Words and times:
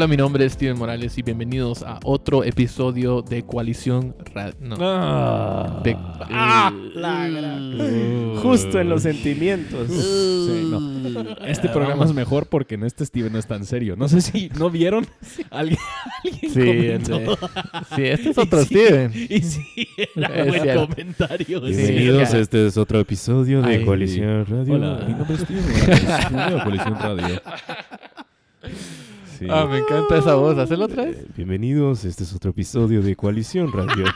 Hola, 0.00 0.08
mi 0.08 0.16
nombre 0.16 0.46
es 0.46 0.54
Steven 0.54 0.78
Morales 0.78 1.18
y 1.18 1.22
bienvenidos 1.22 1.82
a 1.82 2.00
otro 2.04 2.42
episodio 2.42 3.20
de 3.20 3.42
Coalición 3.44 4.16
Radio. 4.34 4.54
No. 4.58 4.76
Ah. 4.80 5.82
De- 5.84 5.94
Ah. 5.94 6.72
La 6.94 7.28
gran- 7.28 7.78
Uh. 7.78 8.36
Justo 8.40 8.80
en 8.80 8.88
los 8.88 9.02
sentimientos. 9.02 9.88
Sí, 9.90 10.68
no. 10.70 11.36
Este 11.46 11.68
programa 11.68 12.06
es 12.06 12.14
mejor 12.14 12.46
porque 12.46 12.76
en 12.76 12.84
este 12.84 13.04
Steven 13.04 13.30
no 13.30 13.38
es 13.38 13.46
tan 13.46 13.66
serio. 13.66 13.94
No 13.94 14.08
sé 14.08 14.22
si 14.22 14.48
no 14.58 14.70
vieron. 14.70 15.06
Alguien, 15.50 15.78
alguien 16.24 16.50
Sí, 16.50 16.60
comentó. 17.04 17.32
este, 17.34 17.94
sí, 17.96 18.02
este 18.06 18.30
es 18.30 18.38
otro 18.38 18.60
Y 18.62 18.64
sí, 18.64 18.74
Steven. 18.74 19.12
Y 19.28 19.40
sí, 19.42 19.88
era 20.16 20.28
Es 20.34 20.46
buen 20.48 20.62
cierto. 20.62 20.88
comentario. 20.88 21.60
Sí, 21.60 21.74
Bienvenidos, 21.76 22.32
ya. 22.32 22.38
este 22.38 22.66
es 22.68 22.76
otro 22.78 23.00
episodio 23.00 23.60
de 23.60 23.68
Ay. 23.76 23.84
Coalición 23.84 24.46
Radio. 24.46 24.74
Hola, 24.76 25.04
mi 25.06 25.12
nombre 25.12 25.34
es 25.34 25.40
Steven 25.42 25.62
Morales, 25.62 26.06
bienvenido 26.30 26.58
a 26.58 26.64
Coalición 26.64 26.94
Radio. 26.98 27.42
Sí. 29.40 29.46
Ah, 29.48 29.64
me 29.64 29.78
encanta 29.78 30.18
esa 30.18 30.34
voz. 30.34 30.58
¿Hacelo 30.58 30.84
otra 30.84 31.06
vez? 31.06 31.16
Eh, 31.16 31.26
Bienvenidos, 31.34 32.04
este 32.04 32.24
es 32.24 32.34
otro 32.34 32.50
episodio 32.50 33.00
de 33.00 33.16
Coalición 33.16 33.72
Radio. 33.72 34.04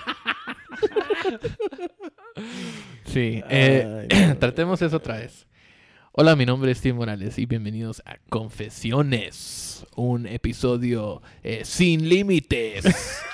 Sí. 3.07 3.43
eh, 3.49 4.07
Ay, 4.11 4.27
no. 4.29 4.37
tratemos 4.39 4.83
eso 4.83 4.97
otra 4.97 5.17
vez. 5.19 5.47
Hola, 6.13 6.35
mi 6.37 6.45
nombre 6.45 6.73
es 6.73 6.79
Steven 6.79 6.97
Morales 6.97 7.39
y 7.39 7.47
bienvenidos 7.47 8.03
a 8.07 8.17
Confesiones, 8.29 9.87
un 9.97 10.27
episodio 10.27 11.23
eh, 11.43 11.63
sin 11.65 12.09
límites. 12.09 12.85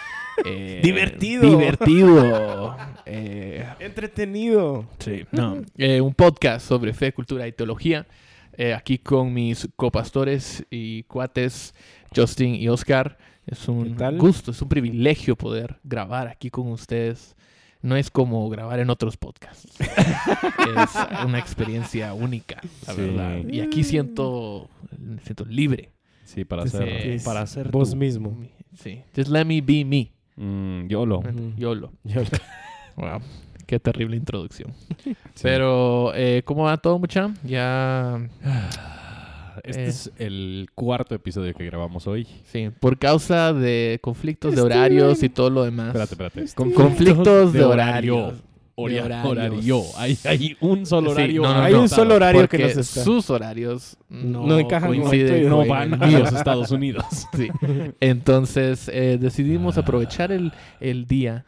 Eh, 0.46 0.80
Divertido. 0.82 1.42
Divertido. 1.50 2.74
Eh, 3.04 3.66
Entretenido. 3.80 4.86
Sí, 4.98 5.26
no. 5.32 5.60
Eh, 5.76 6.00
un 6.00 6.14
podcast 6.14 6.66
sobre 6.66 6.94
fe, 6.94 7.12
cultura 7.12 7.46
y 7.46 7.52
teología. 7.52 8.06
Eh, 8.62 8.74
aquí 8.74 8.98
con 8.98 9.32
mis 9.32 9.66
copastores 9.74 10.66
y 10.70 11.04
cuates, 11.04 11.74
Justin 12.14 12.54
y 12.56 12.68
Oscar. 12.68 13.16
Es 13.46 13.66
un 13.68 13.96
gusto, 14.18 14.50
es 14.50 14.60
un 14.60 14.68
privilegio 14.68 15.34
poder 15.34 15.78
grabar 15.82 16.28
aquí 16.28 16.50
con 16.50 16.68
ustedes. 16.70 17.36
No 17.80 17.96
es 17.96 18.10
como 18.10 18.46
grabar 18.50 18.78
en 18.80 18.90
otros 18.90 19.16
podcasts. 19.16 19.66
es 19.80 21.24
una 21.24 21.38
experiencia 21.38 22.12
única, 22.12 22.60
la 22.86 22.92
Sí. 22.92 23.00
verdad. 23.00 23.38
Y 23.48 23.60
aquí 23.60 23.82
siento, 23.82 24.68
me 24.98 25.22
siento 25.22 25.46
libre. 25.46 25.92
Sí, 26.24 26.44
para 26.44 26.66
ser, 26.66 27.22
para 27.24 27.46
ser 27.46 27.70
Vos 27.70 27.92
tú. 27.92 27.96
mismo. 27.96 28.36
Sí. 28.74 29.00
Just 29.16 29.30
let 29.30 29.46
me 29.46 29.62
be 29.62 29.86
me. 29.86 30.12
Mm, 30.36 30.86
YOLO. 30.88 31.20
Ujú. 31.20 31.52
YOLO. 31.56 31.92
Yo- 32.04 32.20
Wow. 32.96 33.22
Qué 33.70 33.78
terrible 33.78 34.16
introducción. 34.16 34.72
Sí. 35.04 35.42
Pero, 35.44 36.10
eh, 36.16 36.42
¿cómo 36.44 36.64
va 36.64 36.76
todo, 36.76 36.98
mucha? 36.98 37.32
Ya 37.44 38.20
Este 39.62 39.84
Eh. 39.84 39.86
es 39.86 40.10
el 40.18 40.66
cuarto 40.74 41.14
episodio 41.14 41.54
que 41.54 41.64
grabamos 41.66 42.06
hoy. 42.08 42.26
Sí, 42.44 42.68
por 42.80 42.98
causa 42.98 43.52
de 43.52 44.00
conflictos 44.02 44.56
de 44.56 44.60
horarios 44.60 45.22
y 45.22 45.28
todo 45.28 45.50
lo 45.50 45.62
demás. 45.64 45.88
Espérate, 45.94 46.14
espérate. 46.14 46.54
Con 46.56 46.72
conflictos 46.72 47.52
de, 47.52 47.60
de 47.60 47.64
horario. 47.64 48.32
horario. 48.74 49.28
Horario. 49.30 49.82
Hay, 49.98 50.18
hay 50.24 50.56
un 50.60 50.84
solo 50.84 51.10
Sí, 51.10 51.16
horario. 51.16 51.42
no, 51.42 51.54
no, 51.54 51.60
Hay 51.62 51.72
no. 51.74 51.80
un 51.82 51.88
solo 51.88 52.14
horario 52.16 52.48
que 52.48 52.58
nos 52.58 52.76
está. 52.76 53.04
sus 53.04 53.30
horarios 53.30 53.96
no, 54.08 54.46
No 54.46 54.58
encajan 54.58 54.88
coinciden 54.88 55.48
no 55.48 55.64
van 55.64 56.02
a 56.02 56.06
los 56.10 56.32
Estados 56.32 56.70
Unidos. 56.72 57.04
Sí. 57.36 57.48
Entonces 58.00 58.90
eh, 58.92 59.16
decidimos 59.20 59.78
aprovechar 59.78 60.32
el, 60.32 60.52
el 60.80 61.06
día 61.06 61.44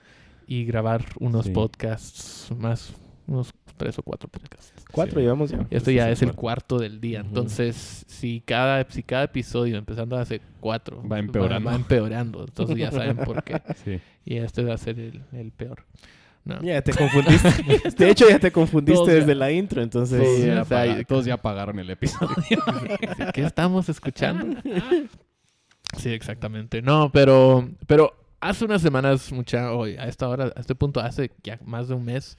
y 0.47 0.65
grabar 0.65 1.05
unos 1.21 1.47
Sí. 1.47 1.53
podcasts 1.53 2.51
más, 2.57 2.93
unos 3.27 3.53
tres 3.77 3.99
o 3.99 4.03
cuatro 4.03 4.29
podcasts. 4.29 4.73
Cuatro 4.93 5.17
Sí. 5.17 5.23
llevamos 5.23 5.51
ya. 5.51 5.59
Esto 5.59 5.77
Este 5.77 5.95
ya 5.95 6.11
es 6.11 6.23
el 6.23 6.35
cuarto 6.35 6.79
del 6.79 7.01
día. 7.01 7.21
Entonces, 7.21 8.05
si 8.07 8.41
cada, 8.45 8.85
si 8.91 9.03
cada 9.03 9.25
episodio, 9.25 9.77
empezando 9.79 10.17
hace 10.17 10.41
cuatro, 10.61 11.03
Va 11.09 11.19
empeorando. 11.19 11.71
Va, 11.71 11.75
empeorando. 11.77 12.45
Entonces 12.45 12.77
ya 12.77 12.91
saben 12.93 13.17
por 13.17 13.43
qué. 13.43 13.61
Sí. 13.85 14.01
Y 14.25 14.37
este 14.37 14.63
va 14.65 14.75
a 14.75 14.79
ser 14.79 14.99
el, 15.01 15.23
el 15.33 15.51
peor. 15.53 15.85
No. 16.45 16.61
Ya 16.61 16.83
te 16.83 16.93
confundiste. 16.93 17.49
de 17.99 18.11
hecho, 18.11 18.29
ya 18.29 18.39
te 18.41 18.51
confundiste 18.51 18.95
Todos 18.97 19.09
ya- 19.09 19.15
desde 19.15 19.35
la 19.37 19.53
intro, 19.53 19.81
entonces. 19.81 20.21
Todos, 20.21 20.39
ya 20.41 20.47
ya 20.47 20.63
está, 20.63 20.77
paga- 20.77 20.97
ya- 20.99 21.05
todos 21.05 21.25
ya 21.25 21.37
pagaron 21.43 21.79
el 21.79 21.89
episodio. 21.91 22.59
¿Qué 23.33 23.43
estamos 23.43 23.89
escuchando? 23.89 24.57
Sí, 25.99 26.11
exactamente. 26.11 26.83
No, 26.83 27.11
pero, 27.13 27.69
pero 27.87 28.15
hace 28.43 28.65
unas 28.67 28.83
semanas, 28.83 29.33
mucha, 29.33 29.73
hoy, 29.73 29.97
a 29.97 30.07
esta 30.09 30.29
hora, 30.29 30.53
a 30.55 30.61
este 30.61 30.75
punto, 30.75 31.01
hace 31.01 31.31
ya 31.43 31.59
más 31.65 31.89
de 31.89 31.95
un 31.95 32.05
mes, 32.05 32.37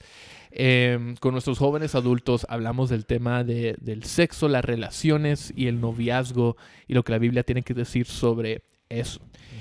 eh, 0.52 1.14
con 1.18 1.32
nuestros 1.32 1.58
jóvenes 1.58 1.94
adultos 1.94 2.46
hablamos 2.48 2.90
del 2.90 3.06
tema 3.06 3.42
de- 3.42 3.74
del 3.80 4.04
sexo, 4.04 4.48
las 4.48 4.64
relaciones 4.64 5.52
y 5.56 5.66
el 5.66 5.80
noviazgo 5.80 6.56
y 6.86 6.94
lo 6.94 7.02
que 7.02 7.12
la 7.12 7.18
Biblia 7.18 7.42
tiene 7.42 7.62
que 7.62 7.74
decir 7.74 8.06
sobre 8.06 8.62
eso. 8.88 9.20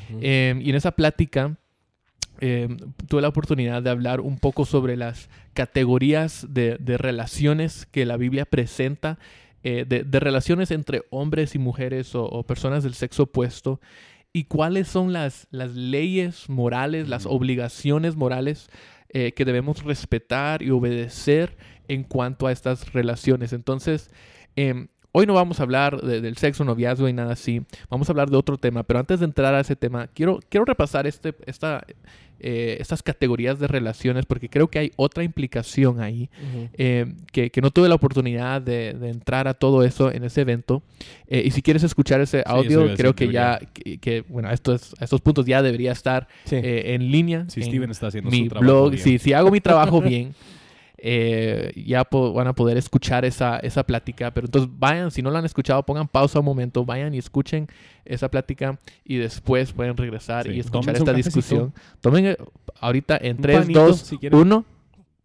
Ujú. 0.10 0.20
Eh, 0.22 0.60
y 0.62 0.70
en 0.70 0.76
esa 0.76 0.92
plática 0.92 1.58
eh, 2.40 2.68
tuve 3.08 3.22
la 3.22 3.30
oportunidad 3.30 3.82
de 3.82 3.90
hablar 3.90 4.20
un 4.20 4.38
poco 4.38 4.66
sobre 4.66 4.98
las 4.98 5.30
categorías 5.54 6.46
de, 6.50 6.78
de 6.80 6.98
relaciones 6.98 7.86
que 7.86 8.06
la 8.06 8.18
Biblia 8.18 8.46
presenta, 8.46 9.18
eh, 9.64 9.86
de, 9.88 10.04
de 10.04 10.20
relaciones 10.20 10.72
entre 10.72 11.04
hombres 11.10 11.56
y 11.56 11.60
mujeres 11.60 12.16
o, 12.16 12.26
o 12.26 12.44
personas 12.44 12.84
del 12.84 12.96
sexo 12.96 13.24
opuesto, 13.24 13.80
y 14.34 14.46
cuáles 14.46 14.88
son 14.88 15.14
las, 15.14 15.48
las 15.52 15.76
leyes 15.76 16.50
morales, 16.50 17.08
las 17.08 17.28
obligaciones 17.28 18.16
morales 18.16 18.68
eh, 19.10 19.34
que 19.34 19.46
debemos 19.46 19.84
respetar 19.84 20.64
y 20.64 20.72
obedecer 20.72 21.56
en 21.88 22.04
cuanto 22.04 22.48
a 22.48 22.52
estas 22.52 22.94
relaciones. 22.94 23.54
Entonces, 23.54 24.10
em, 24.56 24.88
Hoy 25.16 25.28
no 25.28 25.36
vamos 25.36 25.60
a 25.60 25.64
hablar 25.64 26.02
de- 26.02 26.22
del 26.22 26.38
sexo, 26.38 26.64
noviazgo 26.66 27.08
y 27.08 27.14
nada 27.14 27.34
así. 27.34 27.62
Vamos 27.88 28.10
a 28.10 28.12
hablar 28.14 28.32
de 28.32 28.38
otro 28.38 28.58
tema. 28.58 28.82
Pero 28.82 29.00
antes 29.00 29.20
de 29.20 29.26
entrar 29.26 29.54
a 29.54 29.60
ese 29.60 29.76
tema, 29.76 30.08
quiero, 30.08 30.40
quiero 30.50 30.66
repasar 30.66 31.06
este, 31.06 31.36
esta, 31.46 31.86
eh, 32.40 32.78
estas 32.80 33.04
categorías 33.04 33.60
de 33.60 33.68
relaciones 33.68 34.26
porque 34.26 34.50
creo 34.50 34.70
que 34.70 34.80
hay 34.80 34.92
otra 34.96 35.24
implicación 35.24 36.02
ahí 36.02 36.32
eh, 36.80 37.06
que, 37.32 37.52
que 37.52 37.62
no 37.62 37.70
tuve 37.70 37.90
la 37.90 37.96
oportunidad 37.96 38.60
de, 38.64 38.94
de 38.94 39.10
entrar 39.10 39.48
a 39.48 39.54
todo 39.54 39.84
eso 39.84 40.12
en 40.12 40.24
ese 40.24 40.42
evento. 40.42 40.82
Eh, 41.28 41.44
y 41.46 41.52
si 41.52 41.62
quieres 41.62 41.84
escuchar 41.84 42.20
ese 42.20 42.42
audio, 42.48 42.96
creo 42.96 43.14
que 43.14 43.32
ya, 43.32 43.60
que, 43.72 44.00
que, 44.00 44.22
bueno, 44.28 44.50
a 44.50 44.54
estos, 44.54 44.96
estos 45.00 45.22
puntos 45.22 45.46
ya 45.46 45.62
debería 45.62 45.92
estar 45.92 46.28
Sí. 46.46 46.56
eh, 46.56 46.96
en 46.96 47.12
línea. 47.12 47.46
Si 47.50 47.60
en 47.62 47.68
Steven 47.68 47.92
está 47.92 48.08
haciendo 48.08 48.32
mi 48.32 48.46
su 48.46 48.50
trabajo 48.50 48.66
blog. 48.90 48.92
bien. 49.04 49.20
Si 49.20 49.32
hago 49.34 49.52
mi 49.52 49.62
trabajo 49.62 50.02
bien, 50.02 50.34
eh, 51.06 51.74
ya 51.86 52.08
van 52.10 52.48
a 52.48 52.54
poder 52.54 52.78
escuchar 52.78 53.26
esa, 53.26 53.60
esa 53.60 53.84
plática. 53.84 54.32
Pero 54.32 54.48
entonces 54.48 54.72
vayan, 54.80 55.12
si 55.12 55.22
no 55.22 55.30
lo 55.32 55.38
han 55.38 55.44
escuchado, 55.44 55.84
pongan 55.84 56.08
pausa 56.08 56.40
un 56.40 56.46
momento, 56.46 56.86
vayan 56.86 57.14
y 57.14 57.18
escuchen 57.18 57.68
esa 58.06 58.30
plática 58.32 58.80
y 59.04 59.18
después 59.18 59.74
pueden 59.74 59.98
regresar 59.98 60.46
Sí, 60.46 60.52
y 60.52 60.60
escuchar 60.62 60.96
esta 60.96 61.12
cafecito. 61.12 61.36
discusión. 61.40 61.74
Tomen 62.00 62.26
eh, 62.28 62.38
ahorita 62.80 63.18
en 63.22 63.36
Un 63.36 63.42
3, 63.42 63.60
panito, 63.60 63.88
2, 63.88 64.00
si 64.00 64.18
quieren. 64.18 64.40
1 64.40 64.66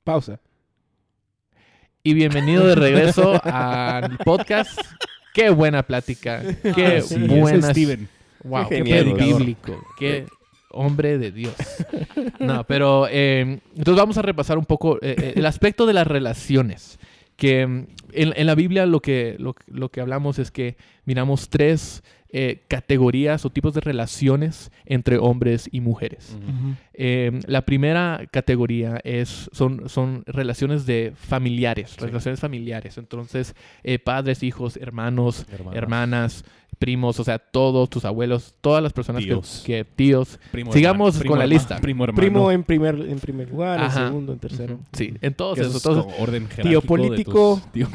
Pausa. 0.02 0.40
y 2.02 2.14
bienvenido 2.14 2.66
de 2.66 2.74
regreso 2.74 3.40
al 3.44 4.18
podcast. 4.18 4.80
Qué 5.32 5.50
buena 5.50 5.84
plática. 5.84 6.42
Qué 6.74 6.96
Ah, 6.98 7.02
sí, 7.02 7.18
buena. 7.20 7.70
Steven. 7.70 8.08
Wow, 8.42 8.68
Qué 8.68 8.82
qué, 8.82 9.02
bíblico. 9.04 9.80
Qué 9.96 10.26
hombre 10.70 11.18
de 11.18 11.32
Dios. 11.32 11.54
No, 12.40 12.64
pero 12.64 13.06
eh, 13.10 13.60
entonces 13.76 13.96
vamos 13.96 14.18
a 14.18 14.22
repasar 14.22 14.58
un 14.58 14.64
poco 14.64 14.96
eh, 14.96 15.16
eh, 15.18 15.32
el 15.36 15.46
aspecto 15.46 15.86
de 15.86 15.92
las 15.92 16.06
relaciones. 16.06 16.98
Que 17.36 17.66
mm, 17.66 17.86
en, 18.12 18.46
la 18.46 18.54
Biblia 18.54 18.86
lo 18.86 19.00
que, 19.00 19.36
lo 19.38 19.88
que 19.90 20.00
hablamos 20.00 20.38
es 20.38 20.50
que 20.50 20.76
miramos 21.04 21.48
tres 21.48 22.02
eh, 22.30 22.62
categorías 22.68 23.44
o 23.44 23.50
tipos 23.50 23.72
de 23.74 23.80
relaciones 23.80 24.70
entre 24.84 25.16
hombres 25.18 25.68
y 25.72 25.80
mujeres. 25.80 26.36
Eh, 26.94 27.40
la 27.46 27.62
primera 27.62 28.26
categoría 28.30 29.00
es, 29.04 29.48
son, 29.52 29.88
son 29.88 30.24
relaciones 30.26 30.84
de 30.86 31.12
familiares, 31.16 31.90
Sí. 31.98 32.04
relaciones 32.04 32.40
familiares. 32.40 32.98
Entonces, 32.98 33.54
eh, 33.82 33.98
padres, 33.98 34.42
hijos, 34.42 34.76
hermanos, 34.76 35.46
Hermanas. 35.50 35.76
hermanas, 35.76 36.44
primos, 36.78 37.18
o 37.18 37.24
sea, 37.24 37.38
todos 37.38 37.88
tus 37.90 38.04
abuelos, 38.04 38.54
todas 38.60 38.82
las 38.82 38.92
personas 38.92 39.22
que- 39.22 39.28
Tíos. 39.30 39.62
Que, 39.66 39.84
tíos. 39.84 40.38
Primo 40.52 40.72
Sigamos 40.72 41.08
hermano, 41.08 41.12
con 41.14 41.20
primo 41.20 41.36
la 41.36 41.44
hermano, 41.44 41.58
lista. 41.58 41.80
Primo 41.80 42.04
hermano. 42.04 42.20
Primo 42.20 42.52
en 42.52 42.62
primer, 42.62 42.94
en 43.00 43.18
primer 43.18 43.48
lugar, 43.50 43.80
Ajá. 43.80 44.00
en 44.02 44.06
segundo, 44.08 44.32
en 44.34 44.38
tercero. 44.38 44.78
Sí, 44.92 45.14
eso 45.20 45.54
esos. 45.54 45.76
es 45.76 45.84
Entonces, 45.86 46.04
como 46.04 46.16
orden 46.22 46.46
Tío 46.46 46.56
jerárquico 46.56 46.80
de 46.80 46.86
político. 47.08 47.60
tus- 47.62 47.72
tío- 47.72 47.88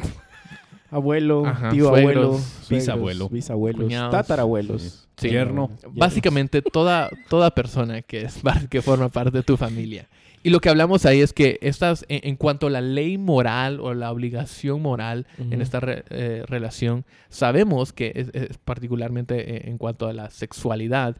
Abuelo, 0.94 1.44
Ajá, 1.46 1.70
tío 1.70 1.88
suegros, 1.88 1.98
abuelo, 2.04 2.22
suegros, 2.38 2.68
bisabuelo, 2.70 3.28
bisabuelos, 3.28 3.82
cuñados. 3.82 4.10
tatarabuelos. 4.12 5.00
Sí. 5.16 5.28
yerno. 5.30 5.70
básicamente 5.92 6.60
toda, 6.60 7.08
toda 7.28 7.50
persona 7.52 8.02
que, 8.02 8.22
es, 8.22 8.40
que 8.70 8.82
forma 8.82 9.08
parte 9.08 9.30
de 9.38 9.42
tu 9.44 9.56
familia. 9.56 10.08
Y 10.42 10.50
lo 10.50 10.60
que 10.60 10.68
hablamos 10.68 11.06
ahí 11.06 11.20
es 11.22 11.32
que 11.32 11.58
estas, 11.62 12.04
en, 12.10 12.20
en 12.28 12.36
cuanto 12.36 12.66
a 12.66 12.70
la 12.70 12.82
ley 12.82 13.16
moral 13.16 13.80
o 13.80 13.94
la 13.94 14.10
obligación 14.12 14.82
moral 14.82 15.26
en 15.38 15.62
esta 15.62 15.80
re- 15.80 16.04
eh, 16.10 16.42
relación, 16.46 17.06
sabemos 17.30 17.94
que 17.94 18.12
es, 18.14 18.28
es 18.34 18.58
particularmente 18.58 19.56
eh, 19.56 19.70
en 19.70 19.78
cuanto 19.78 20.06
a 20.06 20.12
la 20.12 20.28
sexualidad, 20.28 21.16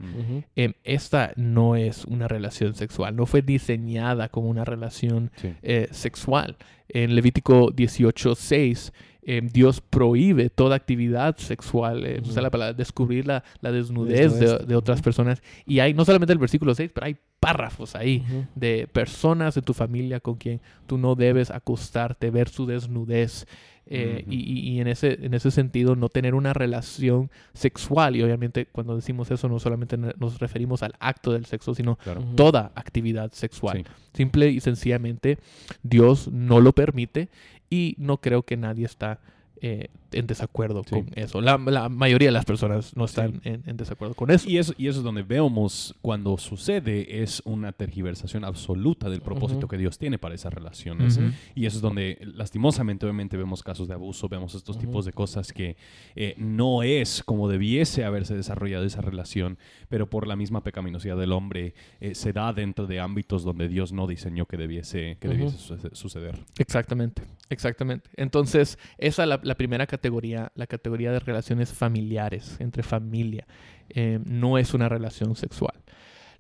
em, 0.57 0.75
esta 0.85 1.33
no 1.37 1.75
es 1.77 2.05
una 2.05 2.29
relación 2.29 2.75
sexual, 2.75 3.17
no 3.17 3.25
fue 3.25 3.41
diseñada 3.41 4.29
como 4.29 4.49
una 4.51 4.65
relación 4.67 5.31
Sí. 5.37 5.55
eh, 5.63 5.89
sexual. 5.93 6.57
En 6.91 7.15
Levítico 7.15 7.73
18:6 7.73 8.93
eh, 9.27 9.41
Dios 9.43 9.81
prohíbe 9.81 10.51
toda 10.51 10.77
actividad 10.77 11.37
sexual, 11.39 12.05
eh, 12.07 12.21
usa 12.25 12.43
la 12.43 12.51
palabra 12.51 12.73
descubrir 12.75 13.27
la, 13.27 13.43
la 13.61 13.73
desnudez 13.73 14.39
de, 14.39 14.59
de 14.67 14.77
otras 14.77 15.01
personas. 15.03 15.43
Y 15.67 15.79
hay 15.81 15.95
no 15.95 16.05
solamente 16.05 16.33
el 16.33 16.39
versículo 16.39 16.75
6, 16.75 16.91
pero 16.95 17.07
hay 17.07 17.17
párrafos 17.41 17.95
ahí 17.95 18.23
de 18.55 18.87
personas 18.87 19.55
de 19.55 19.63
tu 19.63 19.75
familia 19.75 20.21
con 20.21 20.37
quien 20.37 20.61
tú 20.87 20.97
no 20.99 21.15
debes 21.15 21.51
acostarte, 21.51 22.31
ver 22.31 22.49
su 22.49 22.67
desnudez. 22.67 23.47
eh, 23.87 24.25
y, 24.31 24.37
y- 24.37 24.69
y 24.71 24.81
en, 24.81 24.89
ese, 24.89 25.19
en 25.27 25.35
ese 25.35 25.51
sentido, 25.51 25.95
no 25.95 26.09
tener 26.09 26.35
una 26.35 26.55
relación 26.55 27.31
sexual. 27.53 28.17
Y 28.17 28.23
obviamente, 28.23 28.65
cuando 28.65 28.97
decimos 28.97 29.31
eso, 29.31 29.47
no 29.47 29.59
solamente 29.59 29.99
nos 29.99 30.39
referimos 30.39 30.83
al 30.83 30.95
acto 31.01 31.33
del 31.35 31.45
sexo, 31.45 31.75
sino 31.75 31.97
Claro. 31.97 32.23
Toda 32.35 32.73
actividad 32.77 33.31
sexual. 33.33 33.85
Sí. 33.85 33.93
Simple 34.15 34.49
y 34.49 34.61
sencillamente, 34.61 35.37
Dios 35.83 36.29
no 36.33 36.61
lo 36.61 36.73
permite 36.73 37.29
y 37.71 37.95
no 37.99 38.21
creo 38.21 38.43
que 38.43 38.57
nadie 38.57 38.87
está 38.87 39.21
eh, 39.67 39.89
en 40.13 40.27
desacuerdo 40.27 40.83
Sí. 40.85 40.91
con 40.91 41.07
eso. 41.17 41.41
La, 41.41 41.57
la 41.57 41.89
mayoría 41.89 42.29
de 42.29 42.33
las 42.33 42.45
personas 42.45 42.95
no 42.97 43.05
están 43.07 43.41
en, 43.45 43.63
en 43.67 43.77
desacuerdo 43.77 44.15
con 44.15 44.31
eso. 44.31 44.49
Y 44.49 44.59
eso, 44.59 44.75
y 44.77 44.87
eso 44.89 44.99
es 44.99 45.05
donde 45.05 45.23
vemos 45.23 45.95
cuando 46.03 46.37
sucede 46.39 47.23
es 47.23 47.41
una 47.47 47.73
tergiversación 47.73 48.45
absoluta 48.45 49.09
del 49.09 49.23
propósito 49.23 49.67
que 49.67 49.77
Dios 49.79 49.97
tiene 49.99 50.19
para 50.19 50.35
esas 50.35 50.53
relaciones. 50.53 51.19
Y 51.55 51.65
eso 51.67 51.79
es 51.79 51.83
donde, 51.83 52.19
lastimosamente, 52.35 53.07
obviamente 53.07 53.37
vemos 53.37 53.63
casos 53.63 53.89
de 53.89 53.95
abuso, 53.95 54.29
vemos 54.29 54.55
estos 54.55 54.79
tipos 54.79 55.05
de 55.07 55.13
cosas 55.13 55.53
que 55.53 55.77
eh, 56.15 56.35
no 56.37 56.83
es 56.83 57.23
como 57.25 57.49
debiese 57.49 58.05
haberse 58.05 58.37
desarrollado 58.37 58.85
esa 58.85 59.01
relación, 59.01 59.59
pero 59.89 60.09
por 60.11 60.27
la 60.29 60.37
misma 60.37 60.63
pecaminosidad 60.63 61.17
del 61.17 61.33
hombre 61.33 61.75
eh, 62.01 62.15
se 62.15 62.33
da 62.33 62.53
dentro 62.53 62.87
de 62.87 63.01
ámbitos 63.01 63.43
donde 63.45 63.67
Dios 63.69 63.93
no 63.93 64.07
diseñó 64.07 64.47
que 64.47 64.57
debiese, 64.59 65.17
que 65.21 65.29
debiese 65.29 65.57
suce- 65.59 65.91
suceder. 65.95 66.39
Exactamente, 66.59 67.23
exactamente. 67.49 68.11
Entonces, 68.17 68.79
esa 68.99 69.23
es 69.25 69.29
la, 69.29 69.54
la 69.55 69.57
primera 69.57 69.87
categoría, 69.87 70.51
la 70.57 70.67
categoría 70.67 71.13
de 71.13 71.21
relaciones 71.21 71.73
familiares, 71.73 72.57
entre 72.59 72.83
familia. 72.83 73.47
Eh, 73.89 74.19
no 74.25 74.59
es 74.59 74.75
una 74.75 74.89
relación 74.89 75.37
sexual. 75.37 75.75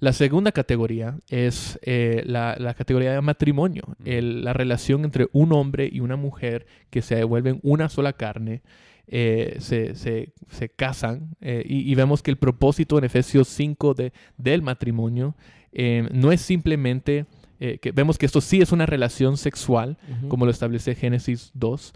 La 0.00 0.12
segunda 0.12 0.50
categoría 0.50 1.16
es 1.30 1.78
eh, 1.82 2.22
la, 2.26 2.56
la 2.58 2.74
categoría 2.74 3.12
de 3.12 3.20
matrimonio, 3.20 3.84
el- 4.04 4.42
la 4.44 4.52
relación 4.52 5.04
entre 5.04 5.28
un 5.32 5.52
hombre 5.52 5.88
y 5.90 6.00
una 6.00 6.16
mujer 6.16 6.66
que 6.90 7.00
se 7.02 7.22
vuelven 7.24 7.60
una 7.62 7.88
sola 7.88 8.12
carne, 8.14 8.62
eh, 9.06 9.56
se, 9.60 9.94
se- 9.94 10.32
se 10.50 10.68
casan 10.68 11.36
eh, 11.40 11.62
y, 11.66 11.90
y 11.90 11.94
vemos 11.94 12.22
que 12.22 12.30
el 12.32 12.36
propósito 12.38 12.98
en 12.98 13.04
Efesios 13.04 13.46
5 13.48 13.94
de, 13.94 14.12
del 14.36 14.62
matrimonio 14.62 15.34
no 16.12 16.32
es 16.32 16.40
simplemente, 16.40 17.26
que 17.58 17.92
vemos 17.92 18.16
que 18.18 18.26
esto 18.26 18.40
sí 18.40 18.60
es 18.60 18.70
una 18.72 18.86
relación 18.86 19.36
sexual, 19.36 19.96
como 20.28 20.44
lo 20.44 20.50
establece 20.52 20.94
Génesis 20.94 21.50
2. 21.54 21.92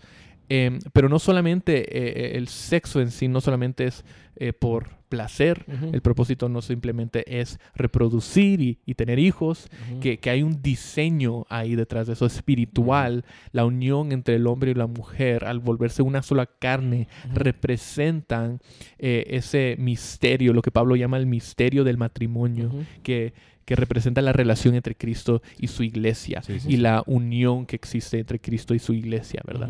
Eh, 0.48 0.78
pero 0.92 1.08
no 1.08 1.18
solamente 1.18 1.98
eh, 1.98 2.36
el 2.36 2.48
sexo 2.48 3.00
en 3.00 3.10
sí, 3.10 3.28
no 3.28 3.40
solamente 3.40 3.84
es 3.84 4.04
eh, 4.36 4.52
por 4.52 4.98
placer, 5.08 5.64
el 5.92 6.02
propósito 6.02 6.48
no 6.48 6.62
simplemente 6.62 7.40
es 7.40 7.58
reproducir 7.74 8.60
y, 8.60 8.78
y 8.84 8.94
tener 8.94 9.18
hijos, 9.18 9.68
que, 10.00 10.18
que 10.18 10.30
hay 10.30 10.42
un 10.42 10.62
diseño 10.62 11.46
ahí 11.48 11.74
detrás 11.74 12.06
de 12.06 12.12
eso 12.12 12.26
espiritual, 12.26 13.24
la 13.52 13.64
unión 13.64 14.12
entre 14.12 14.36
el 14.36 14.46
hombre 14.46 14.72
y 14.72 14.74
la 14.74 14.86
mujer 14.86 15.44
al 15.44 15.58
volverse 15.60 16.02
una 16.02 16.22
sola 16.22 16.46
carne, 16.46 17.08
representan 17.32 18.60
eh, 18.98 19.24
ese 19.30 19.76
misterio, 19.78 20.52
lo 20.52 20.62
que 20.62 20.70
Pablo 20.70 20.94
llama 20.94 21.16
el 21.16 21.26
misterio 21.26 21.82
del 21.82 21.96
matrimonio, 21.96 22.70
que, 23.02 23.32
que 23.68 23.76
representa 23.76 24.22
la 24.22 24.32
relación 24.32 24.74
entre 24.74 24.94
Cristo 24.94 25.42
y 25.58 25.66
su 25.66 25.82
iglesia 25.82 26.40
Sí, 26.40 26.58
sí, 26.58 26.72
y 26.72 26.76
la 26.78 27.02
unión 27.04 27.66
que 27.66 27.76
existe 27.76 28.18
entre 28.18 28.40
Cristo 28.40 28.72
y 28.74 28.78
su 28.78 28.94
iglesia, 28.94 29.42
¿verdad? 29.46 29.68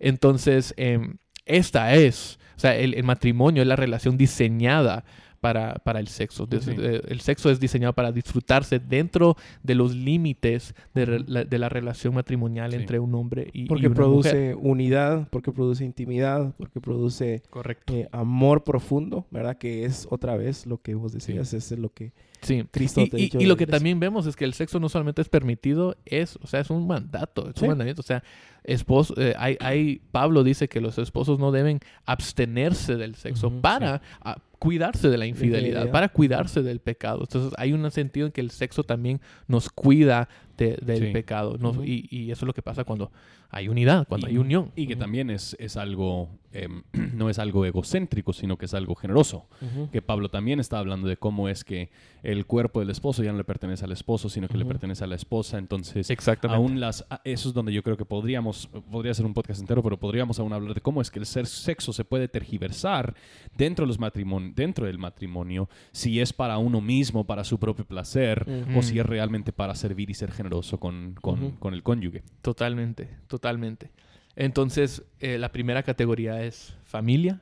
Entonces, 0.00 0.74
em, 0.76 1.16
esta 1.46 1.94
es, 1.94 2.38
o 2.58 2.60
sea, 2.60 2.76
el, 2.76 2.92
el 2.92 3.04
matrimonio 3.04 3.62
es 3.62 3.68
la 3.68 3.76
relación 3.76 4.18
diseñada 4.18 5.06
para, 5.40 5.74
para 5.84 6.00
el 6.00 6.08
sexo. 6.08 6.48
Sí. 6.60 6.70
eh, 6.78 7.00
el 7.08 7.20
sexo 7.20 7.50
es 7.50 7.60
diseñado 7.60 7.92
para 7.92 8.10
disfrutarse 8.12 8.78
dentro 8.78 9.36
de 9.62 9.74
los 9.74 9.94
límites 9.94 10.74
de, 10.94 11.24
la, 11.26 11.44
de 11.44 11.58
la 11.58 11.68
relación 11.68 12.14
matrimonial 12.14 12.70
Sí. 12.72 12.76
entre 12.76 12.98
un 12.98 13.14
hombre 13.14 13.48
y, 13.52 13.62
y 13.62 13.66
Porque 13.66 13.86
una 13.86 13.94
produce 13.96 14.54
mujer. 14.54 14.56
unidad, 14.60 15.28
porque 15.30 15.52
produce 15.52 15.84
intimidad, 15.84 16.54
porque 16.58 16.80
produce 16.80 17.42
Correcto. 17.50 17.92
eh, 17.94 18.08
amor 18.12 18.64
profundo, 18.64 19.26
¿verdad? 19.30 19.56
Que 19.58 19.84
es 19.84 20.06
otra 20.10 20.36
vez 20.36 20.66
lo 20.66 20.78
que 20.82 20.94
vos 20.94 21.12
decías, 21.12 21.52
es 21.54 21.70
lo 21.72 21.90
que 21.92 22.12
Sí. 22.40 22.64
Cristo 22.70 23.00
Y, 23.00 23.08
te 23.10 23.18
y- 23.18 23.22
dicho 23.22 23.40
y 23.40 23.46
lo 23.46 23.56
que 23.56 23.66
también 23.66 23.98
vemos 23.98 24.26
es 24.26 24.36
que 24.36 24.44
el 24.44 24.54
sexo 24.54 24.78
no 24.78 24.88
solamente 24.88 25.20
es 25.22 25.28
permitido, 25.28 25.96
es, 26.04 26.36
o 26.40 26.46
sea, 26.46 26.60
es 26.60 26.70
un 26.70 26.86
mandato, 26.86 27.48
es 27.48 27.54
Sí. 27.56 27.64
un 27.64 27.70
mandamiento. 27.70 28.00
O 28.00 28.04
sea, 28.04 28.22
esposo, 28.68 29.14
eh, 29.16 29.34
hay, 29.38 29.56
hay- 29.60 30.00
Pablo 30.12 30.44
dice 30.44 30.68
que 30.68 30.80
los 30.80 30.98
esposos 30.98 31.38
no 31.38 31.50
deben 31.52 31.80
abstenerse 32.06 32.96
del 32.96 33.14
sexo 33.14 33.50
para 33.50 34.02
ah, 34.20 34.36
cuidarse 34.58 35.08
de 35.08 35.18
la 35.18 35.26
infidelidad, 35.26 35.60
infidelidad. 35.60 35.92
para 35.92 36.08
cuidarse 36.08 36.62
del 36.62 36.80
pecado. 36.80 37.20
Entonces, 37.22 37.52
hay 37.58 37.72
un 37.72 37.90
sentido 37.90 38.26
en 38.26 38.32
que 38.32 38.40
el 38.40 38.50
sexo 38.50 38.82
también 38.84 39.20
nos 39.46 39.70
cuida 39.70 40.28
de- 40.58 40.76
del 40.82 40.98
Sí. 41.06 41.12
pecado. 41.12 41.56
y, 41.84 42.06
y 42.14 42.30
eso 42.30 42.44
es 42.44 42.46
lo 42.46 42.52
que 42.52 42.62
pasa 42.62 42.84
cuando 42.84 43.10
hay 43.50 43.68
unidad, 43.68 44.06
cuando 44.06 44.26
Y- 44.26 44.32
hay 44.32 44.38
unión. 44.38 44.72
Y 44.76 44.86
que 44.86 44.96
también 44.96 45.30
es, 45.30 45.56
es 45.58 45.76
algo, 45.78 46.28
em, 46.52 46.82
no 47.14 47.30
es 47.30 47.38
algo 47.38 47.64
egocéntrico, 47.64 48.32
sino 48.34 48.58
que 48.58 48.66
es 48.66 48.74
algo 48.74 48.94
generoso. 48.94 49.46
Que 49.92 50.02
Pablo 50.02 50.28
también 50.28 50.60
está 50.60 50.78
hablando 50.78 51.08
de 51.08 51.16
cómo 51.16 51.48
es 51.48 51.64
que 51.64 51.90
el 52.22 52.44
cuerpo 52.46 52.80
del 52.80 52.90
esposo 52.90 53.22
ya 53.22 53.30
no 53.32 53.38
le 53.38 53.44
pertenece 53.44 53.84
al 53.84 53.92
esposo, 53.92 54.28
sino 54.28 54.48
que 54.48 54.58
le 54.58 54.64
pertenece 54.66 55.04
a 55.04 55.06
la 55.06 55.14
esposa. 55.14 55.56
Entonces, 55.58 56.10
Exactamente. 56.10 56.56
aún 56.62 56.80
las, 56.80 57.06
a- 57.08 57.20
eso 57.24 57.48
es 57.48 57.54
donde 57.54 57.72
yo 57.72 57.82
creo 57.82 57.96
que 57.96 58.04
podríamos, 58.04 58.66
podría 58.90 59.14
ser 59.14 59.24
un 59.24 59.32
podcast 59.34 59.60
entero, 59.60 59.82
pero 59.82 59.96
podríamos 59.98 60.38
aún 60.40 60.52
hablar 60.52 60.74
de 60.74 60.80
cómo 60.80 61.00
es 61.00 61.10
que 61.10 61.18
el 61.20 61.26
ser 61.26 61.46
sexo 61.46 61.92
se 61.92 62.04
puede 62.04 62.28
tergiversar 62.28 63.14
dentro, 63.56 63.84
de 63.84 63.88
los 63.88 64.00
matrimon- 64.00 64.52
dentro 64.54 64.84
del 64.86 64.98
matrimonio, 64.98 65.68
si 65.92 66.20
es 66.20 66.32
para 66.32 66.58
uno 66.58 66.80
mismo, 66.80 67.24
para 67.24 67.44
su 67.44 67.58
propio 67.58 67.84
placer, 67.86 68.44
o 68.76 68.82
si 68.82 68.98
es 68.98 69.06
realmente 69.06 69.52
para 69.52 69.74
servir 69.74 70.10
y 70.10 70.14
ser 70.14 70.32
generoso 70.32 70.47
con, 70.78 71.14
con- 71.20 71.42
Ujú. 71.44 71.58
con 71.58 71.74
el 71.74 71.82
cónyuge. 71.82 72.22
Totalmente, 72.42 73.08
totalmente. 73.26 73.90
Entonces, 74.36 75.02
eh, 75.20 75.38
la 75.38 75.50
primera 75.52 75.82
categoría 75.82 76.42
es 76.44 76.76
familia, 76.84 77.40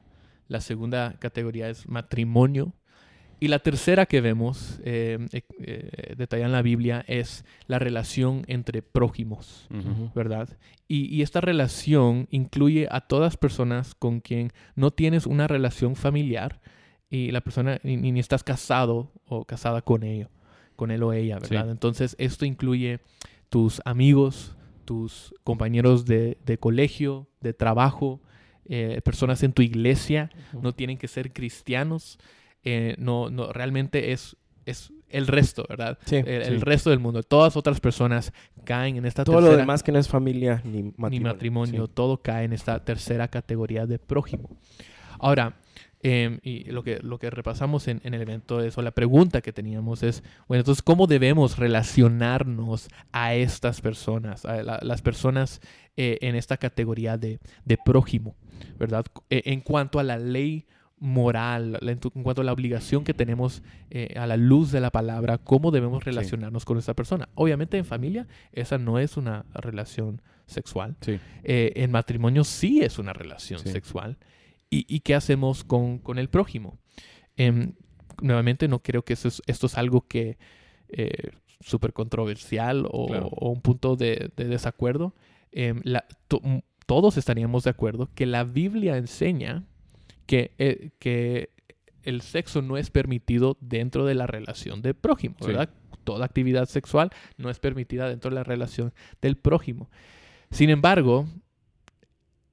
la 0.49 0.61
segunda 0.61 1.17
categoría 1.19 1.69
es 1.69 1.89
matrimonio 1.89 2.73
y 3.39 3.49
la 3.49 3.59
tercera 3.59 4.07
que 4.07 4.23
vemos 4.23 4.81
eh, 4.83 5.19
eh, 5.33 5.43
eh, 5.61 6.15
detallada 6.17 6.47
en 6.47 6.53
la 6.53 6.63
Biblia 6.63 7.05
es 7.07 7.45
la 7.67 7.79
relación 7.79 8.45
entre 8.47 8.81
prójimos. 8.81 9.67
¿verdad? 10.15 10.49
Y, 10.89 11.15
y 11.15 11.21
esta 11.23 11.41
relación 11.43 12.29
incluye 12.31 12.89
a 12.91 13.03
todas 13.03 13.37
personas 13.37 13.95
con 13.95 14.21
quien 14.21 14.53
no 14.75 14.91
tienes 14.91 15.27
una 15.27 15.47
relación 15.49 15.97
familiar 15.97 16.61
y 17.11 17.31
la 17.31 17.41
persona 17.43 17.79
ni, 17.83 17.97
ni 17.99 18.21
estás 18.21 18.43
casado 18.43 19.13
o 19.27 19.45
casada 19.45 19.83
con 19.83 20.03
ello, 20.03 20.29
con 20.77 20.91
él 20.91 21.03
o 21.03 21.13
ella, 21.13 21.39
¿verdad? 21.39 21.65
Sí. 21.65 21.71
Entonces, 21.71 22.15
esto 22.19 22.45
incluye 22.45 23.01
tus 23.49 23.81
amigos, 23.85 24.57
tus 24.85 25.35
compañeros 25.45 26.05
de, 26.05 26.39
de 26.45 26.59
colegio, 26.59 27.27
de 27.41 27.53
trabajo, 27.53 28.21
eh, 28.69 29.01
personas 29.05 29.43
en 29.43 29.53
tu 29.53 29.63
iglesia, 29.63 30.31
no 30.61 30.75
tienen 30.75 30.99
que 30.99 31.09
ser 31.09 31.33
cristianos, 31.33 32.19
eh, 32.65 32.97
no, 32.99 33.31
no, 33.31 33.53
realmente 33.53 34.11
es, 34.13 34.37
es 34.65 34.93
el 35.09 35.29
resto, 35.29 35.65
¿verdad? 35.69 35.99
Sí, 36.05 36.17
el, 36.17 36.61
resto 36.61 36.91
del 36.91 36.99
mundo, 36.99 37.23
todas 37.23 37.57
otras 37.57 37.79
personas 37.79 38.33
caen 38.65 38.97
en 38.97 39.07
esta 39.07 39.23
Todo 39.23 39.37
lo 39.37 39.43
tercera 39.43 39.63
demás 39.63 39.85
que 39.85 39.93
no 39.93 40.01
es 40.01 40.09
familia 40.09 40.63
ni 40.65 40.83
matrimonio. 40.83 41.11
ni 41.11 41.21
matrimonio, 41.21 41.87
Sí. 41.87 41.93
todo 41.95 42.23
cae 42.23 42.45
en 42.45 42.53
esta 42.53 42.85
tercera 42.85 43.29
categoría 43.29 43.87
de 43.87 44.01
prójimo. 44.01 44.51
Ahora, 45.21 45.55
em, 46.03 46.39
y 46.43 46.65
lo 46.71 46.83
que, 46.85 46.99
lo 47.03 47.19
que 47.19 47.31
repasamos 47.31 47.89
en, 47.89 48.01
en 48.05 48.15
el 48.15 48.23
evento 48.23 48.61
es, 48.63 48.77
o 48.79 48.83
la 48.83 48.91
pregunta 48.93 49.41
que 49.41 49.53
teníamos 49.53 50.03
es, 50.03 50.23
bueno, 50.49 50.61
entonces, 50.61 50.83
¿cómo 50.83 51.07
debemos 51.07 51.59
relacionarnos 51.59 52.89
a 53.13 53.35
estas 53.35 53.81
personas, 53.81 54.45
a 54.45 54.63
la- 54.63 54.79
las 54.83 55.03
personas 55.03 55.61
eh, 55.97 56.19
en 56.21 56.35
esta 56.37 56.57
categoría 56.57 57.17
de, 57.17 57.41
de 57.65 57.79
prójimo, 57.79 58.37
¿verdad? 58.79 59.05
Eh, 59.31 59.43
en 59.47 59.61
cuanto 59.61 59.99
a 59.99 60.03
la 60.03 60.19
ley 60.19 60.67
moral, 60.99 61.79
en, 61.83 61.99
tu- 61.99 62.13
en 62.15 62.23
cuanto 62.23 62.41
a 62.41 62.45
la 62.45 62.53
obligación 62.53 63.05
que 63.05 63.13
tenemos 63.15 63.63
eh, 63.91 64.15
a 64.17 64.27
la 64.27 64.37
luz 64.37 64.73
de 64.73 64.81
la 64.81 64.91
palabra, 64.91 65.39
cómo 65.39 65.71
debemos 65.71 66.05
relacionarnos 66.05 66.65
con 66.65 66.79
esta 66.79 66.95
persona. 66.95 67.29
Obviamente 67.35 67.77
en 67.79 67.85
familia 67.85 68.27
esa 68.53 68.79
no 68.79 68.99
es 68.99 69.17
una 69.17 69.45
relación 69.55 70.23
sexual. 70.47 70.97
Sí. 71.01 71.19
En 71.45 71.91
matrimonio 71.91 72.45
sí 72.45 72.81
es 72.83 72.99
una 72.99 73.13
relación 73.13 73.61
Sí. 73.61 73.71
sexual. 73.71 74.17
¿Y, 74.77 74.85
y 74.89 75.01
qué 75.01 75.15
hacemos 75.15 75.65
con, 75.65 75.99
con 75.99 76.19
el 76.19 76.29
prójimo? 76.29 76.79
Em, 77.37 77.73
nuevamente 78.21 78.69
no 78.69 78.83
creo 78.83 79.03
que 79.05 79.15
eso 79.15 79.29
es- 79.29 79.43
esto 79.47 79.67
es 79.67 79.77
algo 79.79 80.03
que 80.07 80.39
eh, 80.89 81.31
súper 81.61 81.93
controversial 81.93 82.87
o, 82.91 83.07
Claro. 83.09 83.27
o 83.33 83.51
un 83.51 83.61
punto 83.61 83.97
de, 83.97 84.31
de 84.37 84.45
desacuerdo. 84.45 85.15
Em, 85.53 85.81
la- 85.85 86.07
to- 86.29 86.41
m- 86.45 86.63
todos 86.87 87.17
estaríamos 87.17 87.65
de 87.65 87.71
acuerdo 87.71 88.09
que 88.15 88.27
la 88.27 88.45
Biblia 88.45 88.97
enseña 88.97 89.65
que, 90.27 90.53
eh, 90.59 90.91
que 90.99 91.51
el 92.03 92.21
sexo 92.21 92.63
no 92.63 92.77
es 92.77 92.91
permitido 92.91 93.57
dentro 93.61 94.05
de 94.05 94.15
la 94.15 94.27
relación 94.29 94.81
del 94.83 94.95
prójimo, 94.95 95.35
Sí. 95.41 95.49
¿verdad? 95.49 95.71
Toda 96.05 96.25
actividad 96.25 96.67
sexual 96.69 97.11
no 97.37 97.51
es 97.51 97.59
permitida 97.59 98.09
dentro 98.09 98.31
de 98.31 98.37
la 98.37 98.45
relación 98.45 98.93
del 99.21 99.37
prójimo. 99.37 99.91
Sin 100.53 100.71
embargo, 100.71 101.27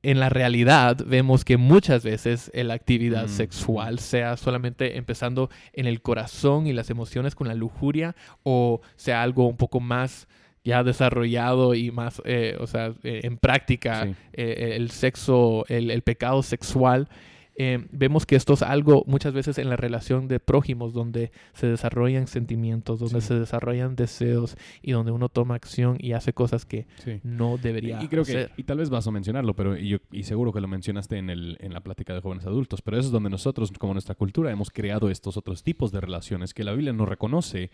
en 0.03 0.19
la 0.19 0.29
realidad 0.29 0.97
vemos 1.05 1.43
que 1.45 1.57
muchas 1.57 2.03
veces 2.03 2.51
la 2.53 2.73
actividad 2.73 3.25
Mm, 3.25 3.29
sexual, 3.29 3.99
sea 3.99 4.37
solamente 4.37 4.97
empezando 4.97 5.49
en 5.73 5.87
el 5.87 6.01
corazón 6.01 6.67
y 6.67 6.73
las 6.73 6.89
emociones 6.89 7.35
con 7.35 7.47
la 7.47 7.55
lujuria, 7.55 8.15
o 8.43 8.81
sea 8.95 9.23
algo 9.23 9.47
un 9.47 9.57
poco 9.57 9.79
más 9.79 10.27
ya 10.65 10.83
desarrollado 10.83 11.73
y 11.73 11.91
más, 11.91 12.21
eh, 12.25 12.55
o 12.59 12.67
sea, 12.67 12.93
eh, 13.03 13.21
en 13.23 13.37
práctica, 13.37 14.03
Sí. 14.05 14.15
eh, 14.33 14.73
el 14.77 14.91
sexo, 14.91 15.65
el, 15.67 15.91
el 15.91 16.03
pecado 16.03 16.41
sexual, 16.43 17.09
eh, 17.55 17.85
vemos 17.91 18.25
que 18.25 18.35
esto 18.35 18.53
es 18.53 18.61
algo 18.63 19.03
muchas 19.05 19.33
veces 19.33 19.57
en 19.57 19.69
la 19.69 19.75
relación 19.75 20.27
de 20.27 20.39
prójimos, 20.39 20.93
donde 20.93 21.31
se 21.53 21.67
desarrollan 21.67 22.27
sentimientos, 22.27 22.99
donde 22.99 23.21
Sí. 23.21 23.27
se 23.27 23.35
desarrollan 23.39 23.95
deseos 23.95 24.57
y 24.81 24.91
donde 24.93 25.11
uno 25.11 25.29
toma 25.29 25.55
acción 25.55 25.97
y 25.99 26.13
hace 26.13 26.33
cosas 26.33 26.65
que 26.65 26.87
Sí. 27.03 27.19
no 27.23 27.57
debería 27.57 28.01
Y 28.01 28.07
creo 28.07 28.23
que, 28.23 28.31
hacer. 28.31 28.51
y 28.57 28.63
tal 28.63 28.77
vez 28.79 28.89
vas 28.89 29.05
a 29.07 29.11
mencionarlo, 29.11 29.55
pero 29.55 29.77
y, 29.77 29.89
yo- 29.89 29.97
y 30.11 30.23
seguro 30.23 30.51
que 30.51 30.61
lo 30.61 30.67
mencionaste 30.67 31.17
en, 31.17 31.29
el, 31.29 31.57
en 31.59 31.73
la 31.73 31.81
plática 31.81 32.13
de 32.13 32.21
jóvenes 32.21 32.45
adultos, 32.47 32.81
pero 32.81 32.97
eso 32.97 33.07
es 33.07 33.11
donde 33.11 33.29
nosotros, 33.29 33.71
como 33.77 33.93
nuestra 33.93 34.15
cultura, 34.15 34.51
hemos 34.51 34.71
creado 34.71 35.09
estos 35.11 35.37
otros 35.37 35.61
tipos 35.63 35.91
de 35.91 36.01
relaciones 36.01 36.53
que 36.53 36.63
la 36.63 36.71
Biblia 36.71 36.93
no 36.93 37.05
reconoce, 37.05 37.69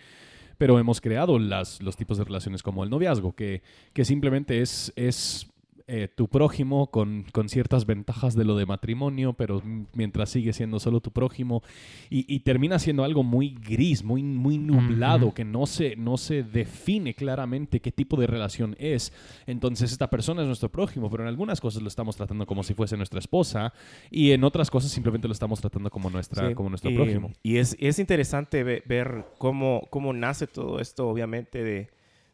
pero 0.58 0.78
hemos 0.78 1.00
creado 1.00 1.40
las, 1.40 1.82
los 1.82 1.96
tipos 1.96 2.18
de 2.18 2.26
relaciones 2.26 2.64
como 2.64 2.84
el 2.84 2.90
noviazgo, 2.90 3.32
que, 3.34 3.62
que 3.94 4.04
simplemente 4.04 4.62
es, 4.62 4.92
es 4.98 5.48
eh, 5.92 6.08
tu 6.08 6.28
prójimo 6.28 6.92
con, 6.92 7.26
con 7.32 7.50
ciertas 7.50 7.86
ventajas 7.88 8.36
de 8.36 8.46
lo 8.46 8.56
de 8.56 8.66
matrimonio, 8.68 9.34
pero 9.34 9.62
mientras 9.96 10.30
sigue 10.30 10.54
siendo 10.54 10.80
solo 10.80 11.02
tu 11.02 11.12
prójimo, 11.12 11.64
y, 12.12 12.32
y 12.34 12.42
termina 12.42 12.78
siendo 12.78 13.04
algo 13.04 13.24
muy 13.24 13.50
gris, 13.56 14.04
muy, 14.04 14.22
muy 14.22 14.60
nublado, 14.60 15.34
que 15.34 15.44
no 15.44 15.66
se, 15.66 15.96
no 15.96 16.18
se 16.18 16.44
define 16.44 17.16
claramente 17.16 17.80
qué 17.80 17.92
tipo 17.92 18.18
de 18.22 18.28
relación 18.28 18.76
es. 18.78 19.12
Entonces 19.48 19.92
esta 19.92 20.10
persona 20.10 20.42
es 20.42 20.48
nuestro 20.48 20.70
prójimo, 20.70 21.10
pero 21.10 21.24
en 21.24 21.30
algunas 21.30 21.60
cosas 21.60 21.82
lo 21.82 21.88
estamos 21.88 22.16
tratando 22.16 22.46
como 22.46 22.62
si 22.64 22.76
fuese 22.76 22.96
nuestra 22.96 23.20
esposa 23.20 23.74
y 24.12 24.32
en 24.32 24.44
otras 24.44 24.70
cosas 24.70 24.92
simplemente 24.92 25.28
lo 25.28 25.34
estamos 25.34 25.60
tratando 25.60 25.90
como, 25.90 26.10
nuestra, 26.12 26.50
Sí, 26.50 26.54
como 26.54 26.70
nuestro 26.70 26.92
y, 26.92 26.96
prójimo. 26.96 27.32
Y 27.42 27.58
es, 27.58 27.76
es 27.80 27.98
interesante 27.98 28.64
ve- 28.64 28.84
ver 28.86 29.26
cómo, 29.40 29.88
cómo 29.90 30.14
nace 30.14 30.46
todo 30.46 30.80
esto, 30.80 31.10
obviamente, 31.10 31.64
de, 31.64 31.90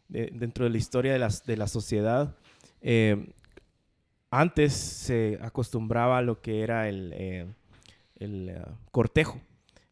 de- 0.10 0.30
dentro 0.34 0.66
de 0.66 0.72
la 0.72 0.78
historia 0.78 1.14
de, 1.14 1.20
las, 1.20 1.46
de 1.46 1.56
la 1.56 1.68
sociedad. 1.68 2.36
Eh, 2.82 3.30
antes 4.40 4.74
se 4.74 5.38
acostumbraba 5.42 6.18
a 6.18 6.22
lo 6.22 6.42
que 6.42 6.62
era 6.62 6.88
el, 6.90 7.14
eh, 7.16 7.46
el 8.18 8.50
eh, 8.50 8.62
cortejo. 8.92 9.40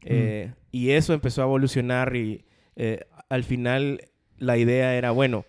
Eh, 0.05 0.51
Y 0.71 0.89
eso 0.91 1.13
empezó 1.13 1.41
a 1.41 1.45
evolucionar 1.45 2.15
y 2.15 2.45
eh, 2.75 3.05
al 3.29 3.43
final 3.43 4.01
la 4.37 4.57
idea 4.57 4.95
era, 4.95 5.11
bueno, 5.11 5.45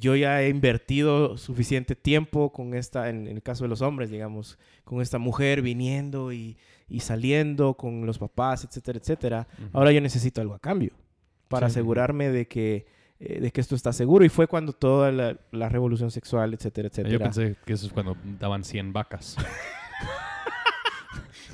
yo 0.00 0.14
ya 0.14 0.42
he 0.42 0.50
invertido 0.50 1.38
suficiente 1.38 1.96
tiempo 1.96 2.52
con 2.52 2.74
esta, 2.74 3.08
en, 3.08 3.26
en 3.28 3.36
el 3.36 3.42
caso 3.42 3.64
de 3.64 3.68
los 3.68 3.80
hombres, 3.80 4.10
digamos, 4.10 4.58
con 4.84 5.00
esta 5.00 5.16
mujer 5.18 5.62
viniendo 5.62 6.32
y, 6.32 6.58
y 6.86 7.00
saliendo 7.00 7.72
con 7.72 8.04
los 8.04 8.18
papás, 8.18 8.64
etcétera, 8.64 8.98
etcétera. 8.98 9.48
Ahora 9.72 9.90
yo 9.92 10.02
necesito 10.02 10.42
algo 10.42 10.52
a 10.54 10.58
cambio 10.58 10.92
para 11.48 11.68
Sí. 11.68 11.72
asegurarme 11.78 12.28
de 12.28 12.46
que, 12.46 12.84
eh, 13.20 13.40
de 13.40 13.50
que 13.50 13.60
esto 13.60 13.74
está 13.74 13.92
seguro. 13.92 14.24
Y 14.24 14.28
fue 14.28 14.46
cuando 14.46 14.72
toda 14.72 15.12
la, 15.12 15.36
la 15.52 15.68
revolución 15.68 16.10
sexual, 16.10 16.54
etcétera, 16.54 16.88
etcétera. 16.88 17.12
Yo 17.12 17.18
pensé 17.18 17.56
que 17.64 17.72
eso 17.72 17.86
es 17.86 17.92
cuando 17.92 18.16
daban 18.38 18.64
100 18.64 18.92
vacas. 18.92 19.36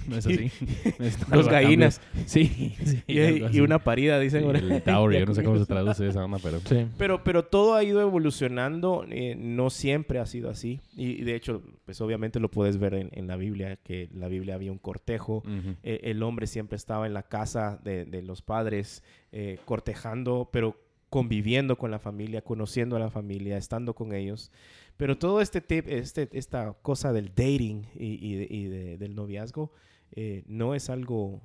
¿No 0.09 0.17
es 0.17 0.26
así? 0.26 0.50
Dos 1.31 1.49
gallinas 1.49 2.00
Sí, 2.26 2.75
sí, 2.85 3.02
y, 3.07 3.21
algo 3.21 3.47
así. 3.47 3.59
y 3.59 3.61
una 3.61 3.79
parida, 3.79 4.19
dicen. 4.19 4.45
El 4.57 4.83
dowry, 4.85 5.14
Ya 5.14 5.21
yo 5.21 5.26
no 5.26 5.35
sé 5.35 5.45
cómo 5.45 5.59
se 5.59 5.67
traduce 5.67 6.07
esa 6.07 6.25
onda, 6.25 6.38
pero... 6.43 6.59
Sí. 6.61 6.87
Pero, 6.99 7.23
pero 7.23 7.45
todo 7.45 7.75
ha 7.75 7.85
ido 7.85 8.00
evolucionando, 8.00 9.05
eh, 9.09 9.37
no 9.38 9.71
siempre 9.71 10.19
ha 10.19 10.26
sido 10.26 10.50
así. 10.50 10.81
Y, 10.97 11.21
y 11.21 11.25
de 11.25 11.35
hecho, 11.37 11.62
pues 11.85 12.00
obviamente 12.00 12.40
lo 12.40 12.50
puedes 12.50 12.79
ver 12.79 12.95
en, 12.95 13.11
en 13.12 13.26
la 13.26 13.37
Biblia, 13.37 13.76
que 13.76 14.05
en 14.05 14.21
la 14.21 14.29
Biblia 14.29 14.55
había 14.55 14.73
un 14.73 14.79
cortejo. 14.79 15.43
Eh, 15.83 16.00
el 16.05 16.23
hombre 16.23 16.47
siempre 16.47 16.76
estaba 16.76 17.07
en 17.07 17.14
la 17.14 17.23
casa 17.23 17.79
de, 17.85 18.05
de 18.05 18.23
los 18.23 18.43
padres, 18.43 19.05
eh, 19.33 19.59
cortejando, 19.64 20.49
pero 20.52 20.76
conviviendo 21.11 21.76
con 21.76 21.90
la 21.90 21.99
familia, 21.99 22.43
conociendo 22.43 22.97
a 22.97 23.00
la 23.00 23.11
familia, 23.11 23.57
estando 23.59 23.95
con 23.95 24.14
ellos. 24.14 24.50
Pero 24.97 25.19
todo 25.19 25.40
este 25.40 25.61
tip, 25.61 25.87
este, 25.88 26.29
esta 26.33 26.73
cosa 26.83 27.12
del 27.12 27.29
dating 27.35 27.85
y, 27.95 28.25
y 28.26 28.35
de- 28.37 28.47
y 28.50 28.64
de- 28.64 28.99
del 28.99 29.14
noviazgo 29.14 29.73
eh, 30.12 30.43
no 30.47 30.75
es 30.75 30.88
algo 30.90 31.43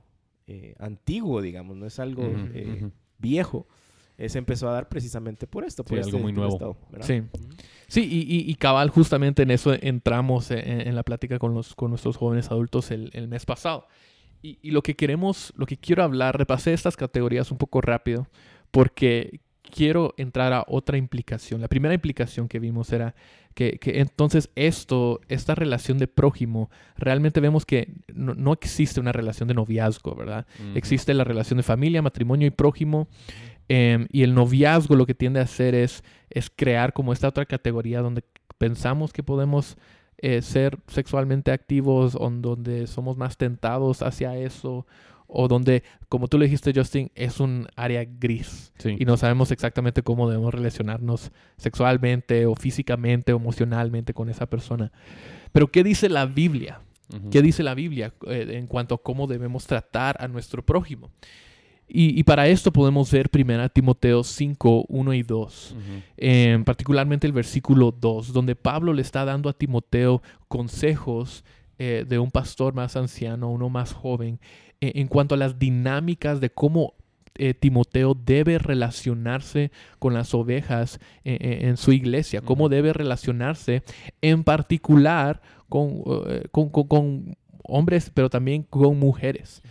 eh, 0.48 0.76
antiguo, 0.80 1.42
digamos, 1.42 1.76
no 1.76 1.86
es 1.88 2.00
algo 2.00 2.24
eh, 2.54 2.90
viejo. 3.18 3.68
Eh, 4.18 4.30
se 4.30 4.38
empezó 4.38 4.70
a 4.70 4.72
dar 4.74 4.88
precisamente 4.88 5.46
por 5.48 5.66
esto, 5.66 5.84
por 5.84 5.98
Sí, 5.98 6.02
este 6.02 6.10
algo 6.12 6.20
muy 6.20 6.32
nuevo. 6.32 6.54
estado. 6.54 6.78
Sí. 7.02 7.24
Sí, 7.88 8.02
y, 8.02 8.22
y- 8.36 8.50
y 8.52 8.56
cabal, 8.56 8.90
justamente 8.90 9.44
en 9.44 9.52
eso 9.52 9.74
entramos 9.74 10.52
en, 10.52 10.60
en 10.88 10.96
la 10.96 11.04
plática 11.04 11.38
con, 11.40 11.54
los, 11.54 11.76
con 11.76 11.90
nuestros 11.90 12.16
jóvenes 12.18 12.50
adultos 12.52 12.92
el, 12.92 13.10
el 13.14 13.28
mes 13.28 13.46
pasado. 13.46 13.88
Y, 14.42 14.60
y 14.62 14.72
lo 14.72 14.84
que 14.84 14.96
queremos, 14.96 15.52
lo 15.58 15.66
que 15.66 15.78
quiero 15.78 16.04
hablar, 16.04 16.38
repasé 16.38 16.72
estas 16.74 16.96
categorías 16.96 17.52
un 17.52 17.58
poco 17.58 17.82
rápido, 17.82 18.28
porque 18.72 19.42
quiero 19.72 20.14
entrar 20.18 20.54
a 20.54 20.66
otra 20.68 20.98
implicación. 20.98 21.62
La 21.62 21.68
primera 21.68 21.94
implicación 21.94 22.48
que 22.48 22.60
vimos 22.60 22.92
era 22.92 23.16
que, 23.54 23.78
que 23.80 24.00
entonces 24.00 24.50
esto, 24.56 25.22
esta 25.30 25.56
relación 25.56 25.98
de 25.98 26.08
prójimo, 26.08 26.70
realmente 26.98 27.40
vemos 27.40 27.66
que 27.66 27.94
no, 28.14 28.34
no 28.34 28.54
existe 28.54 29.00
una 29.00 29.12
relación 29.12 29.48
de 29.48 29.54
noviazgo, 29.54 30.16
¿verdad? 30.16 30.46
Existe 30.76 31.14
la 31.14 31.24
relación 31.24 31.58
de 31.58 31.64
familia, 31.64 32.02
matrimonio 32.02 32.48
y 32.48 32.52
prójimo. 32.52 33.08
em, 33.68 34.08
y 34.12 34.24
el 34.24 34.36
noviazgo 34.36 34.96
lo 34.96 35.06
que 35.06 35.16
tiende 35.16 35.40
a 35.40 35.44
hacer 35.44 35.74
es, 35.74 36.04
es 36.30 36.52
crear 36.56 36.94
como 36.94 37.14
esta 37.14 37.28
otra 37.28 37.46
categoría 37.46 38.02
donde 38.02 38.24
pensamos 38.58 39.12
que 39.12 39.24
podemos 39.24 39.78
eh, 40.18 40.42
ser 40.42 40.78
sexualmente 40.88 41.52
activos 41.52 42.16
o 42.16 42.30
donde 42.30 42.88
somos 42.88 43.18
más 43.18 43.38
tentados 43.38 44.02
hacia 44.02 44.38
eso 44.38 44.86
o 45.27 45.48
donde, 45.48 45.84
como 46.10 46.27
tú 46.27 46.38
le 46.38 46.46
dijiste, 46.46 46.72
Justin, 46.75 47.12
es 47.15 47.39
un 47.39 47.67
área 47.75 48.05
gris 48.05 48.72
Sí. 48.77 48.96
y 49.00 49.05
no 49.05 49.17
sabemos 49.17 49.51
exactamente 49.51 50.01
cómo 50.03 50.29
debemos 50.29 50.53
relacionarnos 50.53 51.32
sexualmente 51.58 52.46
o 52.46 52.55
físicamente 52.55 53.34
o 53.34 53.38
emocionalmente 53.38 54.13
con 54.13 54.29
esa 54.29 54.46
persona. 54.46 54.91
Pero 55.51 55.72
¿qué 55.72 55.84
dice 55.84 56.10
la 56.10 56.25
Biblia? 56.25 56.82
Ujú. 57.13 57.29
¿Qué 57.29 57.41
dice 57.41 57.63
la 57.63 57.74
Biblia 57.75 58.13
eh, 58.27 58.48
en 58.51 58.67
cuanto 58.67 58.96
a 58.96 59.01
cómo 59.03 59.27
debemos 59.27 59.65
tratar 59.67 60.17
a 60.20 60.27
nuestro 60.27 60.63
prójimo? 60.65 61.10
Y, 61.88 62.20
y 62.20 62.24
para 62.24 62.48
esto 62.48 62.72
podemos 62.74 63.12
ver 63.12 63.29
1 63.32 63.70
Timoteo 63.70 64.24
5, 64.24 64.86
1 64.88 65.13
y 65.13 65.22
2, 65.22 65.72
Ujú. 65.72 65.82
eh, 66.17 66.60
particularmente 66.65 67.27
el 67.27 67.34
versículo 67.34 67.91
2, 67.91 68.34
donde 68.34 68.55
Pablo 68.55 68.91
le 68.91 69.03
está 69.03 69.24
dando 69.24 69.50
a 69.50 69.53
Timoteo 69.53 70.24
consejos 70.48 71.44
eh, 71.79 72.05
de 72.08 72.20
un 72.20 72.32
pastor 72.32 72.74
más 72.74 72.96
anciano, 72.96 73.50
uno 73.51 73.70
más 73.70 73.94
joven, 73.94 74.39
eh, 74.82 74.94
en 74.96 75.08
cuanto 75.08 75.36
a 75.36 75.38
las 75.38 75.58
dinámicas 75.60 76.39
de 76.39 76.50
cómo 76.50 76.94
eh, 77.38 77.53
Timoteo 77.53 78.13
debe 78.13 78.58
relacionarse 78.60 79.72
con 80.00 80.13
las 80.13 80.34
ovejas 80.34 81.00
eh, 81.25 81.60
en 81.63 81.75
su 81.77 81.91
iglesia, 81.91 82.41
cómo 82.41 82.70
debe 82.70 82.94
relacionarse 82.94 83.84
en 84.22 84.44
particular 84.46 85.41
con, 85.67 86.01
con, 86.51 86.70
con- 86.70 86.88
con 86.88 87.38
hombres, 87.63 88.12
pero 88.13 88.29
también 88.29 88.63
con 88.63 88.98
mujeres. 89.00 89.62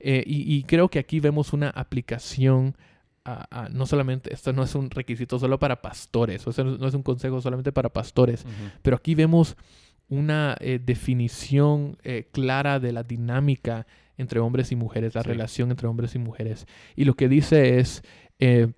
Y, 0.00 0.54
y 0.54 0.64
creo 0.64 0.88
que 0.90 0.98
aquí 0.98 1.18
vemos 1.20 1.54
una 1.54 1.70
aplicación, 1.70 2.76
a- 3.24 3.46
a- 3.50 3.68
no 3.70 3.86
solamente, 3.86 4.34
esto 4.34 4.52
no 4.52 4.62
es 4.62 4.74
un 4.74 4.90
requisito 4.90 5.38
solo 5.38 5.58
para 5.58 5.80
pastores, 5.80 6.46
o 6.46 6.52
sea, 6.52 6.64
no 6.64 6.86
es 6.86 6.92
un 6.94 7.02
consejo 7.02 7.40
solamente 7.40 7.72
para 7.72 7.88
pastores, 7.88 8.44
pero 8.82 8.96
aquí 8.96 9.14
vemos 9.14 9.56
una 10.08 10.56
eh, 10.60 10.78
definición 10.84 11.96
eh, 12.02 12.28
clara 12.32 12.80
de 12.80 12.92
la 12.92 13.02
dinámica 13.02 13.86
entre 14.16 14.40
hombres 14.40 14.70
y 14.72 14.76
mujeres, 14.76 15.14
la 15.14 15.22
Sí. 15.22 15.28
relación 15.28 15.70
entre 15.70 15.88
hombres 15.88 16.14
y 16.14 16.18
mujeres. 16.18 16.66
Y 16.94 17.04
lo 17.04 17.14
que 17.14 17.28
dice 17.28 17.78
es, 17.80 18.02
eh, 18.38 18.72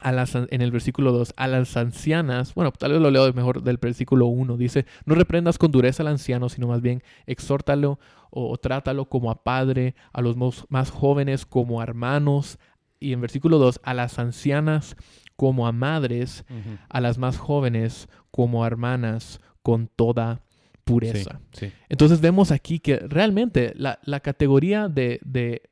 a 0.00 0.12
las, 0.12 0.36
an- 0.36 0.46
en 0.50 0.60
el 0.62 0.70
versículo 0.70 1.10
2, 1.12 1.32
a 1.36 1.48
las 1.48 1.76
ancianas, 1.76 2.54
bueno, 2.54 2.70
tal 2.72 2.92
vez 2.92 3.00
lo 3.00 3.10
leo 3.10 3.32
mejor 3.32 3.62
del 3.62 3.78
versículo 3.78 4.26
1, 4.26 4.56
dice, 4.56 4.84
no 5.06 5.14
reprendas 5.14 5.58
con 5.58 5.72
dureza 5.72 6.02
al 6.02 6.08
anciano, 6.08 6.48
sino 6.48 6.68
más 6.68 6.82
bien 6.82 7.02
exhórtalo 7.26 7.98
o, 8.30 8.50
o 8.52 8.56
trátalo 8.58 9.08
como 9.08 9.30
a 9.30 9.42
padre, 9.42 9.94
a 10.12 10.20
los 10.20 10.36
más 10.68 10.90
jóvenes 10.90 11.46
como 11.46 11.80
a 11.80 11.84
hermanos. 11.84 12.58
Y 13.00 13.12
en 13.12 13.20
versículo 13.20 13.58
2, 13.58 13.80
a 13.84 13.94
las 13.94 14.18
ancianas 14.18 14.96
como 15.36 15.66
a 15.66 15.72
madres, 15.72 16.44
a 16.88 17.00
las 17.00 17.16
más 17.18 17.38
jóvenes 17.38 18.08
como 18.30 18.64
a 18.64 18.66
hermanas 18.66 19.40
con 19.62 19.86
toda 19.88 20.42
pureza. 20.92 21.40
Sí, 21.52 21.66
sí. 21.66 21.72
Entonces 21.88 22.20
vemos 22.20 22.50
aquí 22.50 22.78
que 22.80 22.96
realmente 22.98 23.72
la, 23.76 23.98
la 24.04 24.20
categoría 24.20 24.88
de, 24.88 25.20
de 25.24 25.62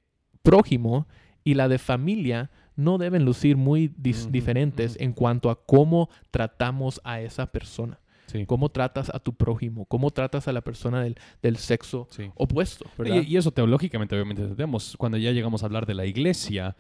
prójimo 0.42 1.06
y 1.44 1.54
la 1.54 1.68
de 1.68 1.78
familia 1.78 2.50
no 2.76 2.98
deben 2.98 3.24
lucir 3.24 3.56
muy 3.56 3.88
dis- 3.88 4.30
diferentes 4.30 4.96
en 5.00 5.12
cuanto 5.12 5.50
a 5.50 5.64
cómo 5.64 6.08
tratamos 6.30 7.00
a 7.04 7.20
esa 7.20 7.46
persona. 7.50 7.98
Sí. 8.28 8.44
cómo 8.44 8.70
tratas 8.70 9.08
a 9.14 9.20
tu 9.20 9.34
prójimo, 9.34 9.84
cómo 9.84 10.10
tratas 10.10 10.48
a 10.48 10.52
la 10.52 10.60
persona 10.60 11.00
del, 11.00 11.14
del 11.42 11.58
sexo 11.58 12.08
opuesto, 12.34 12.84
¿verdad? 12.98 13.22
Y, 13.24 13.34
y 13.34 13.36
eso 13.36 13.52
teológicamente, 13.52 14.16
obviamente, 14.16 14.42
entendemos. 14.42 14.96
Cuando 14.98 15.16
ya 15.16 15.30
llegamos 15.30 15.62
a 15.62 15.66
hablar 15.66 15.86
de 15.86 15.94
la 15.94 16.06
iglesia, 16.06 16.74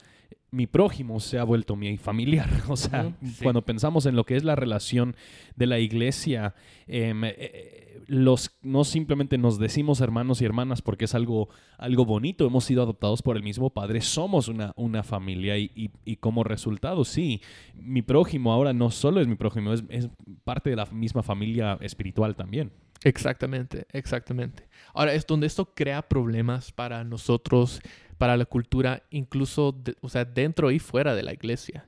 mi 0.50 0.66
prójimo 0.66 1.20
se 1.20 1.38
ha 1.38 1.44
vuelto 1.44 1.76
mi 1.76 1.96
familiar. 1.98 2.48
O 2.68 2.76
sea, 2.76 3.12
cuando 3.44 3.62
pensamos 3.64 4.06
en 4.06 4.16
lo 4.16 4.24
que 4.24 4.34
es 4.34 4.42
la 4.42 4.56
relación 4.56 5.14
de 5.54 5.66
la 5.66 5.78
iglesia, 5.78 6.56
em, 6.88 7.22
eh, 7.24 7.34
eh, 7.38 7.85
los, 8.06 8.56
no 8.62 8.84
simplemente 8.84 9.38
nos 9.38 9.58
decimos 9.58 10.00
hermanos 10.00 10.40
y 10.40 10.44
hermanas 10.44 10.82
porque 10.82 11.06
es 11.06 11.14
algo, 11.14 11.48
algo 11.78 12.04
bonito, 12.04 12.46
hemos 12.46 12.64
sido 12.64 12.82
adoptados 12.82 13.22
por 13.22 13.36
el 13.36 13.42
mismo 13.42 13.70
Padre, 13.70 14.00
somos 14.00 14.48
una, 14.48 14.72
una 14.76 15.02
familia 15.02 15.58
y, 15.58 15.70
y- 16.04 16.16
como 16.16 16.44
resultado, 16.44 17.04
sí, 17.04 17.40
mi 17.74 18.02
prójimo 18.02 18.52
ahora 18.52 18.72
no 18.72 18.90
solo 18.90 19.20
es 19.20 19.26
mi 19.26 19.34
prójimo, 19.36 19.72
es, 19.72 19.84
es 19.88 20.08
parte 20.44 20.70
de 20.70 20.76
la 20.76 20.86
misma 20.86 21.22
familia 21.22 21.78
espiritual 21.80 22.34
también. 22.36 22.72
Exactamente, 23.04 23.86
exactamente. 23.92 24.68
Ahora, 24.94 25.12
es 25.12 25.26
donde 25.26 25.46
esto 25.46 25.74
crea 25.74 26.02
problemas 26.08 26.72
para 26.72 27.04
nosotros, 27.04 27.80
para 28.18 28.36
la 28.36 28.46
cultura, 28.46 29.02
incluso, 29.10 29.78
o 30.00 30.08
sea, 30.08 30.24
dentro 30.24 30.70
y 30.70 30.78
fuera 30.78 31.14
de 31.14 31.22
la 31.22 31.32
iglesia. 31.34 31.86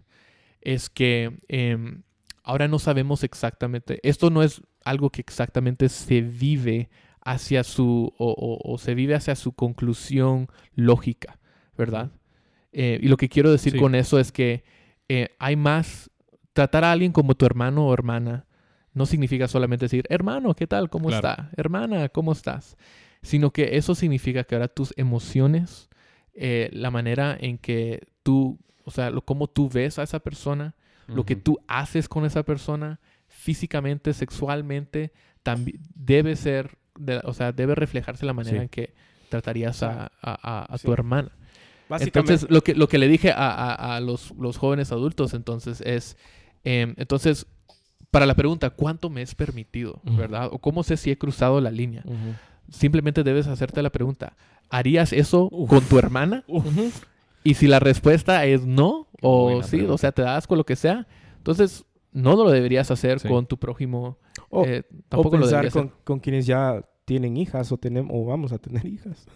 Es 0.61 0.91
que 0.91 1.39
em, 1.49 2.03
ahora 2.49 2.67
no 2.67 2.79
sabemos 2.79 3.23
exactamente, 3.25 4.01
esto 4.03 4.31
no 4.31 4.43
es 4.43 4.63
algo 4.85 5.11
que 5.11 5.21
exactamente 5.21 5.89
se 5.89 6.23
vive 6.23 6.89
hacia 7.25 7.63
su, 7.63 8.13
o, 8.19 8.31
o- 8.33 8.73
o 8.73 8.79
se 8.79 8.95
vive 8.95 9.15
hacia 9.15 9.37
su 9.37 9.53
conclusión 9.53 10.49
lógica, 10.75 11.39
¿verdad? 11.77 12.11
Eh, 12.73 12.99
y 13.03 13.09
lo 13.09 13.17
que 13.17 13.29
quiero 13.29 13.51
decir 13.53 13.73
Sí. 13.75 13.79
con 13.79 13.95
eso 13.95 14.19
es 14.19 14.33
que 14.33 14.65
eh, 15.11 15.29
hay 15.39 15.57
más, 15.57 16.11
tratar 16.55 16.85
a 16.85 16.93
alguien 16.93 17.13
como 17.13 17.35
tu 17.35 17.45
hermano 17.47 17.87
o 17.87 17.93
hermana 17.95 18.47
no 18.95 19.05
significa 19.07 19.47
solamente 19.47 19.85
decir, 19.85 20.05
hermano, 20.09 20.55
¿qué 20.55 20.67
tal? 20.67 20.89
¿Cómo 20.91 21.09
Claro. 21.09 21.29
está? 21.29 21.51
Hermana, 21.57 22.09
¿cómo 22.09 22.33
estás? 22.33 22.77
Sino 23.23 23.51
que 23.53 23.77
eso 23.77 23.95
significa 23.95 24.45
que 24.45 24.55
ahora 24.55 24.69
tus 24.69 24.93
emociones, 24.97 25.89
eh, 26.35 26.71
la 26.73 26.91
manera 26.91 27.37
en 27.39 27.59
que 27.59 28.07
tú, 28.23 28.59
o 28.85 28.91
sea, 28.91 29.11
lo, 29.11 29.23
cómo 29.23 29.49
tú 29.49 29.69
ves 29.69 29.99
a 29.99 30.03
esa 30.03 30.19
persona, 30.21 30.75
lo 31.09 31.25
que 31.25 31.37
tú 31.37 31.59
haces 31.67 32.09
con 32.09 32.25
esa 32.25 32.43
persona, 32.45 33.01
físicamente, 33.27 34.13
sexualmente, 34.13 35.13
también 35.43 35.81
debe 35.95 36.37
ser, 36.37 36.79
de- 36.99 37.21
o 37.25 37.33
sea, 37.35 37.53
debe 37.53 37.75
reflejarse 37.75 38.25
la 38.27 38.33
manera 38.33 38.59
Sí. 38.59 38.63
en 38.63 38.69
que 38.69 38.95
tratarías 39.29 39.83
a, 39.83 40.11
a- 40.23 40.39
a- 40.43 40.65
a 40.65 40.79
Sí. 40.79 40.87
tu 40.87 40.93
hermana. 40.93 41.31
Entonces, 42.01 42.47
lo 42.51 42.63
que, 42.63 42.75
lo 42.75 42.87
que 42.89 42.99
le 42.99 43.09
dije 43.09 43.33
a, 43.35 43.99
los, 44.03 44.33
los 44.39 44.59
jóvenes 44.59 44.93
adultos 44.93 45.33
entonces 45.35 45.81
es, 45.81 46.17
em, 46.65 46.95
entonces, 46.99 47.47
para 48.11 48.27
la 48.27 48.35
pregunta, 48.35 48.71
¿cuánto 48.71 49.09
me 49.11 49.23
es 49.23 49.35
permitido? 49.35 50.01
¿Verdad? 50.05 50.49
O 50.53 50.59
cómo 50.59 50.83
sé 50.83 50.97
si 50.99 51.11
he 51.11 51.17
cruzado 51.19 51.61
la 51.61 51.71
línea. 51.71 52.05
Simplemente 52.71 53.23
debes 53.25 53.47
hacerte 53.47 53.83
la 53.83 53.91
pregunta, 53.91 54.37
¿harías 54.69 55.13
eso 55.15 55.49
con 55.69 55.83
tu 55.85 55.99
hermana? 55.99 56.45
Y 57.45 57.55
si 57.55 57.67
la 57.67 57.81
respuesta 57.81 58.45
es 58.45 58.67
no, 58.67 59.08
o 59.23 59.45
Buena 59.45 59.63
sí, 59.65 59.81
o 59.83 59.99
sea, 59.99 60.13
te 60.13 60.23
das 60.23 60.47
con 60.47 60.59
lo 60.59 60.65
que 60.65 60.77
sea, 60.77 61.07
entonces 61.37 61.85
no 62.13 62.35
lo 62.37 62.51
deberías 62.51 62.91
hacer 62.91 63.21
Sí. 63.21 63.29
con 63.29 63.47
tu 63.47 63.59
prójimo. 63.59 64.19
O, 64.51 64.65
eh, 64.65 64.85
tampoco 65.09 65.33
pensar 65.33 65.51
deberías 65.51 65.73
con, 65.73 65.87
hacer. 65.89 65.99
con 66.05 66.21
quienes 66.21 66.47
ya 66.47 66.83
tienen 67.05 67.37
hijas 67.37 67.71
o 67.73 67.79
tenemos 67.79 68.11
o 68.15 68.25
vamos 68.25 68.53
a 68.53 68.59
tener 68.59 68.85
hijas. 68.87 69.27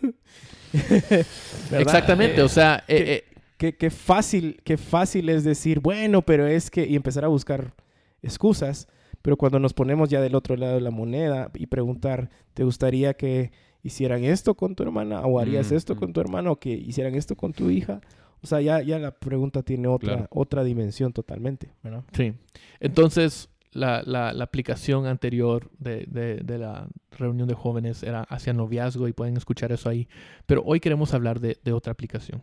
Exactamente, 1.73 2.41
Eh, 2.41 2.45
o 2.45 2.49
sea, 2.49 2.85
eh, 2.89 3.25
eh, 3.31 3.41
qué, 3.57 3.77
qué 3.77 3.91
fácil, 3.91 4.61
qué 4.65 4.77
fácil 4.77 5.29
es 5.29 5.45
decir, 5.45 5.81
bueno, 5.81 6.23
pero 6.23 6.47
es 6.47 6.71
que, 6.71 6.87
y 6.87 6.97
empezar 6.97 7.25
a 7.25 7.29
buscar 7.29 7.75
excusas, 8.23 8.89
pero 9.23 9.37
cuando 9.37 9.59
nos 9.59 9.73
ponemos 9.73 10.09
ya 10.09 10.21
del 10.21 10.35
otro 10.35 10.57
lado 10.57 10.75
de 10.75 10.81
la 10.81 10.91
moneda 10.91 11.51
y 11.55 11.67
preguntar, 11.67 12.31
¿te 12.55 12.65
gustaría 12.65 13.15
que 13.15 13.53
hicieran 13.83 14.25
esto 14.25 14.55
con 14.55 14.75
tu 14.75 14.83
hermana? 14.83 15.21
¿O 15.23 15.39
harías 15.39 15.71
Mm, 15.71 15.75
esto 15.75 15.95
mm. 15.95 15.99
con 15.99 16.13
tu 16.13 16.21
hermano? 16.21 16.53
¿O 16.53 16.57
que 16.57 16.71
hicieran 16.71 17.15
esto 17.15 17.37
con 17.37 17.53
tu 17.53 17.71
hija? 17.71 18.01
O 18.43 18.47
sea, 18.47 18.61
ya, 18.61 18.83
ya 18.83 18.99
la 18.99 19.13
pregunta 19.13 19.63
tiene 19.63 19.87
otra, 19.89 20.15
Claro. 20.15 20.29
otra 20.31 20.65
dimensión 20.65 21.13
totalmente, 21.13 21.71
¿verdad? 21.83 22.03
Sí. 22.13 22.33
Entonces, 22.81 23.49
la, 23.73 24.03
la- 24.05 24.33
la 24.33 24.45
aplicación 24.45 25.07
anterior 25.07 25.71
de, 25.79 26.05
de- 26.09 26.37
de 26.39 26.59
la 26.59 26.89
reunión 27.13 27.47
de 27.49 27.55
jóvenes 27.55 28.03
era 28.03 28.23
hacia 28.25 28.53
noviazgo 28.53 29.07
y 29.09 29.13
pueden 29.13 29.37
escuchar 29.37 29.71
eso 29.73 29.89
ahí. 29.89 30.09
Pero 30.47 30.63
hoy 30.67 30.81
queremos 30.81 31.15
hablar 31.15 31.41
de, 31.41 31.59
de 31.65 31.73
otra 31.73 31.93
aplicación. 31.93 32.43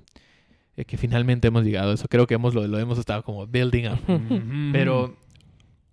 eh, 0.78 0.86
que 0.86 0.96
finalmente 0.98 1.50
hemos 1.50 1.66
llegado 1.66 1.92
a 1.92 1.94
eso. 1.96 2.08
Creo 2.08 2.26
que 2.26 2.36
hemos, 2.36 2.56
lo, 2.56 2.66
lo 2.66 2.80
hemos 2.80 2.98
estado 2.98 3.22
como 3.24 3.46
building 3.46 3.88
up. 3.90 4.00
Pero 4.72 5.18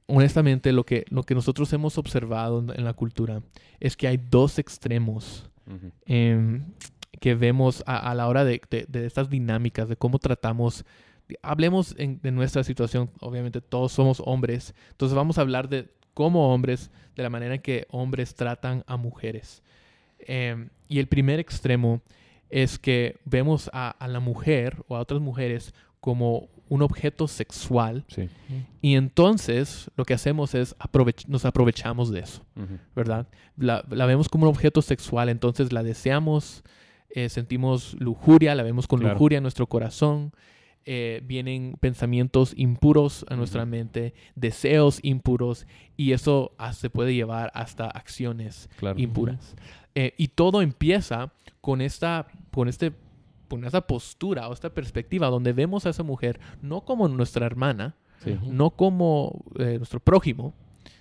honestamente 0.06 0.72
lo 0.72 0.84
que, 0.84 1.04
lo 1.10 1.22
que 1.24 1.34
nosotros 1.34 1.72
hemos 1.72 1.98
observado 1.98 2.60
en, 2.60 2.70
en 2.70 2.84
la 2.84 2.92
cultura 2.92 3.42
es 3.80 3.96
que 3.96 4.06
hay 4.06 4.16
dos 4.18 4.58
extremos 4.60 5.50
Ujú. 5.66 5.90
em, 6.06 6.62
que 7.20 7.34
vemos 7.34 7.82
a, 7.86 8.10
a 8.10 8.14
la 8.14 8.26
hora 8.28 8.44
de, 8.44 8.60
de- 8.70 8.86
de 8.88 9.06
estas 9.06 9.30
dinámicas, 9.30 9.88
de 9.88 9.96
cómo 9.96 10.18
tratamos. 10.18 10.84
Hablemos 11.42 11.94
en- 11.98 12.20
de 12.22 12.30
nuestra 12.30 12.62
situación, 12.64 13.10
obviamente 13.20 13.60
todos 13.60 13.92
somos 13.92 14.22
hombres, 14.24 14.74
entonces 14.90 15.14
vamos 15.16 15.38
a 15.38 15.40
hablar 15.40 15.68
de 15.68 15.88
cómo 16.14 16.52
hombres, 16.54 16.90
de 17.16 17.22
la 17.22 17.30
manera 17.30 17.54
en 17.56 17.60
que 17.62 17.86
hombres 17.90 18.34
tratan 18.34 18.84
a 18.86 18.96
mujeres. 18.96 19.62
Em, 20.18 20.68
y 20.88 20.98
el 20.98 21.08
primer 21.08 21.40
extremo 21.40 22.00
es 22.48 22.78
que 22.78 23.16
vemos 23.24 23.68
a, 23.72 23.90
a 23.90 24.08
la 24.08 24.20
mujer 24.20 24.82
o 24.88 24.96
a 24.96 25.00
otras 25.00 25.20
mujeres 25.20 25.74
como 26.00 26.48
un 26.68 26.82
objeto 26.82 27.28
sexual 27.28 28.04
Sí. 28.08 28.28
y 28.82 28.94
entonces 28.96 29.90
lo 29.96 30.04
que 30.04 30.14
hacemos 30.14 30.54
es 30.54 30.76
aprovech- 30.78 31.26
nos 31.26 31.44
aprovechamos 31.44 32.10
de 32.10 32.20
eso. 32.20 32.44
Ujú. 32.56 32.78
¿verdad? 32.94 33.26
La, 33.56 33.84
la 33.90 34.06
vemos 34.06 34.28
como 34.28 34.44
un 34.44 34.50
objeto 34.50 34.82
sexual, 34.82 35.28
entonces 35.28 35.72
la 35.72 35.82
deseamos, 35.82 36.62
eh, 37.10 37.28
sentimos 37.28 37.94
lujuria, 38.00 38.54
la 38.54 38.62
vemos 38.62 38.86
con 38.86 39.00
Claro. 39.00 39.14
lujuria 39.14 39.38
en 39.38 39.42
nuestro 39.42 39.66
corazón, 39.66 40.32
eh, 40.84 41.20
vienen 41.24 41.76
pensamientos 41.80 42.52
impuros 42.56 43.24
a 43.28 43.34
nuestra 43.36 43.66
mente, 43.66 44.14
deseos 44.36 45.00
impuros, 45.02 45.66
y 45.96 46.12
eso 46.12 46.52
se 46.72 46.90
puede 46.90 47.12
llevar 47.14 47.50
hasta 47.54 47.86
acciones 47.86 48.68
Claro. 48.76 48.98
impuras. 49.00 49.56
Eh, 49.94 50.12
y 50.16 50.28
todo 50.28 50.62
empieza 50.62 51.32
con 51.60 51.80
esta, 51.80 52.26
con 52.52 52.68
este 52.68 52.92
con 53.48 53.64
esta 53.64 53.86
postura 53.86 54.48
o 54.48 54.52
esta 54.52 54.70
perspectiva 54.74 55.28
donde 55.28 55.52
vemos 55.52 55.86
a 55.86 55.90
esa 55.90 56.02
mujer 56.02 56.40
no 56.62 56.80
como 56.80 57.06
nuestra 57.06 57.46
hermana, 57.46 57.94
Sí. 58.18 58.36
no 58.44 58.70
como 58.70 59.44
eh, 59.56 59.76
nuestro 59.78 60.00
prójimo, 60.00 60.52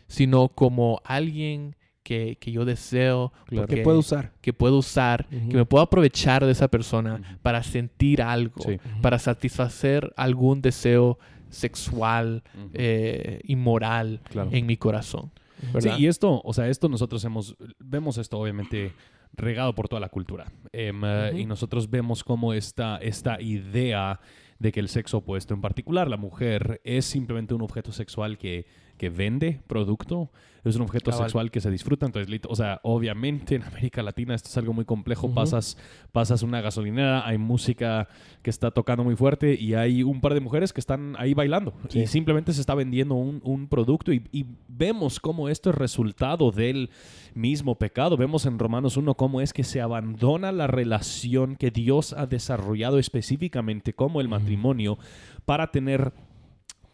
sino 0.08 0.50
como 0.50 1.02
alguien 1.06 1.76
que, 2.06 2.38
que 2.40 2.52
yo 2.52 2.64
deseo, 2.66 3.34
Claro. 3.48 3.68
Que 3.68 3.78
puedo 3.82 3.98
usar. 4.00 4.32
que 4.42 4.54
puedo 4.54 4.78
usar, 4.78 5.26
que 5.28 5.58
me 5.58 5.66
puedo 5.66 5.84
aprovechar 5.84 6.46
de 6.46 6.52
esa 6.52 6.68
persona 6.68 7.38
para 7.42 7.64
sentir 7.64 8.22
algo, 8.22 8.62
Sí. 8.62 8.78
para 9.02 9.18
satisfacer 9.18 10.14
algún 10.16 10.62
deseo 10.62 11.18
sexual, 11.50 12.44
eh, 12.74 13.42
inmoral 13.46 14.22
Claro. 14.30 14.50
en 14.54 14.66
mi 14.68 14.78
corazón. 14.78 15.32
Sí, 15.80 15.90
y 15.98 16.06
esto, 16.08 16.42
o 16.44 16.54
sea, 16.54 16.68
esto 16.70 16.88
nosotros 16.90 17.24
hemos, 17.26 17.56
vemos 17.80 18.18
esto 18.20 18.38
obviamente 18.40 18.92
regado 19.34 19.74
por 19.74 19.88
toda 19.88 20.00
la 20.00 20.10
cultura. 20.10 20.46
Em, 20.72 21.02
eh. 21.04 21.32
Y 21.40 21.46
nosotros 21.46 21.90
vemos 21.90 22.24
cómo 22.24 22.54
esta, 22.54 22.98
esta 22.98 23.42
idea 23.42 24.20
de 24.60 24.72
que 24.72 24.80
el 24.80 24.90
sexo 24.90 25.18
opuesto, 25.18 25.54
en 25.54 25.62
particular 25.62 26.08
la 26.08 26.18
mujer, 26.18 26.82
es 26.84 27.06
simplemente 27.06 27.54
un 27.56 27.62
objeto 27.64 27.92
sexual 27.92 28.38
que, 28.38 28.66
que 28.98 29.10
vende 29.10 29.60
producto, 29.68 30.30
es 30.64 30.76
un 30.76 30.82
objeto 30.82 31.12
Cabal. 31.12 31.26
sexual 31.26 31.52
que 31.52 31.62
se 31.62 31.70
disfruta. 31.70 32.08
Entonces, 32.08 32.42
o 32.48 32.56
sea, 32.56 32.80
obviamente 32.84 33.56
en 33.56 33.64
América 33.64 34.02
Latina 34.02 34.34
esto 34.34 34.50
es 34.50 34.58
algo 34.58 34.74
muy 34.74 34.84
complejo. 34.84 35.28
Ujú. 35.28 35.36
pasas, 35.36 35.78
pasas 36.12 36.42
una 36.42 36.60
gasolinera, 36.60 37.28
hay 37.28 37.38
música 37.38 38.08
que 38.42 38.50
está 38.50 38.72
tocando 38.72 39.04
muy 39.04 39.16
fuerte 39.16 39.54
y 39.54 39.76
hay 39.76 40.02
un 40.02 40.22
par 40.22 40.34
de 40.34 40.40
mujeres 40.40 40.74
que 40.74 40.80
están 40.80 41.16
ahí 41.20 41.36
bailando. 41.36 41.74
Sí. 41.90 42.00
Y 42.00 42.08
simplemente 42.08 42.52
se 42.52 42.62
está 42.62 42.74
vendiendo 42.74 43.14
un, 43.14 43.42
un 43.44 43.68
producto 43.68 44.12
y, 44.12 44.24
y 44.32 44.46
vemos 44.68 45.20
cómo 45.20 45.50
esto 45.50 45.70
es 45.70 45.76
resultado 45.76 46.52
del 46.52 46.90
mismo 47.36 47.76
pecado. 47.76 48.18
Vemos 48.18 48.48
en 48.48 48.58
Romanos 48.58 48.98
1 48.98 49.14
cómo 49.14 49.42
es 49.42 49.54
que 49.54 49.64
se 49.64 49.82
abandona 49.82 50.52
la 50.52 50.66
relación 50.66 51.58
que 51.58 51.70
Dios 51.70 52.14
ha 52.14 52.26
desarrollado 52.26 52.98
específicamente 52.98 53.94
como 53.94 54.20
el 54.20 54.30
matrimonio 54.30 54.98
para 55.46 55.68
tener 55.68 56.12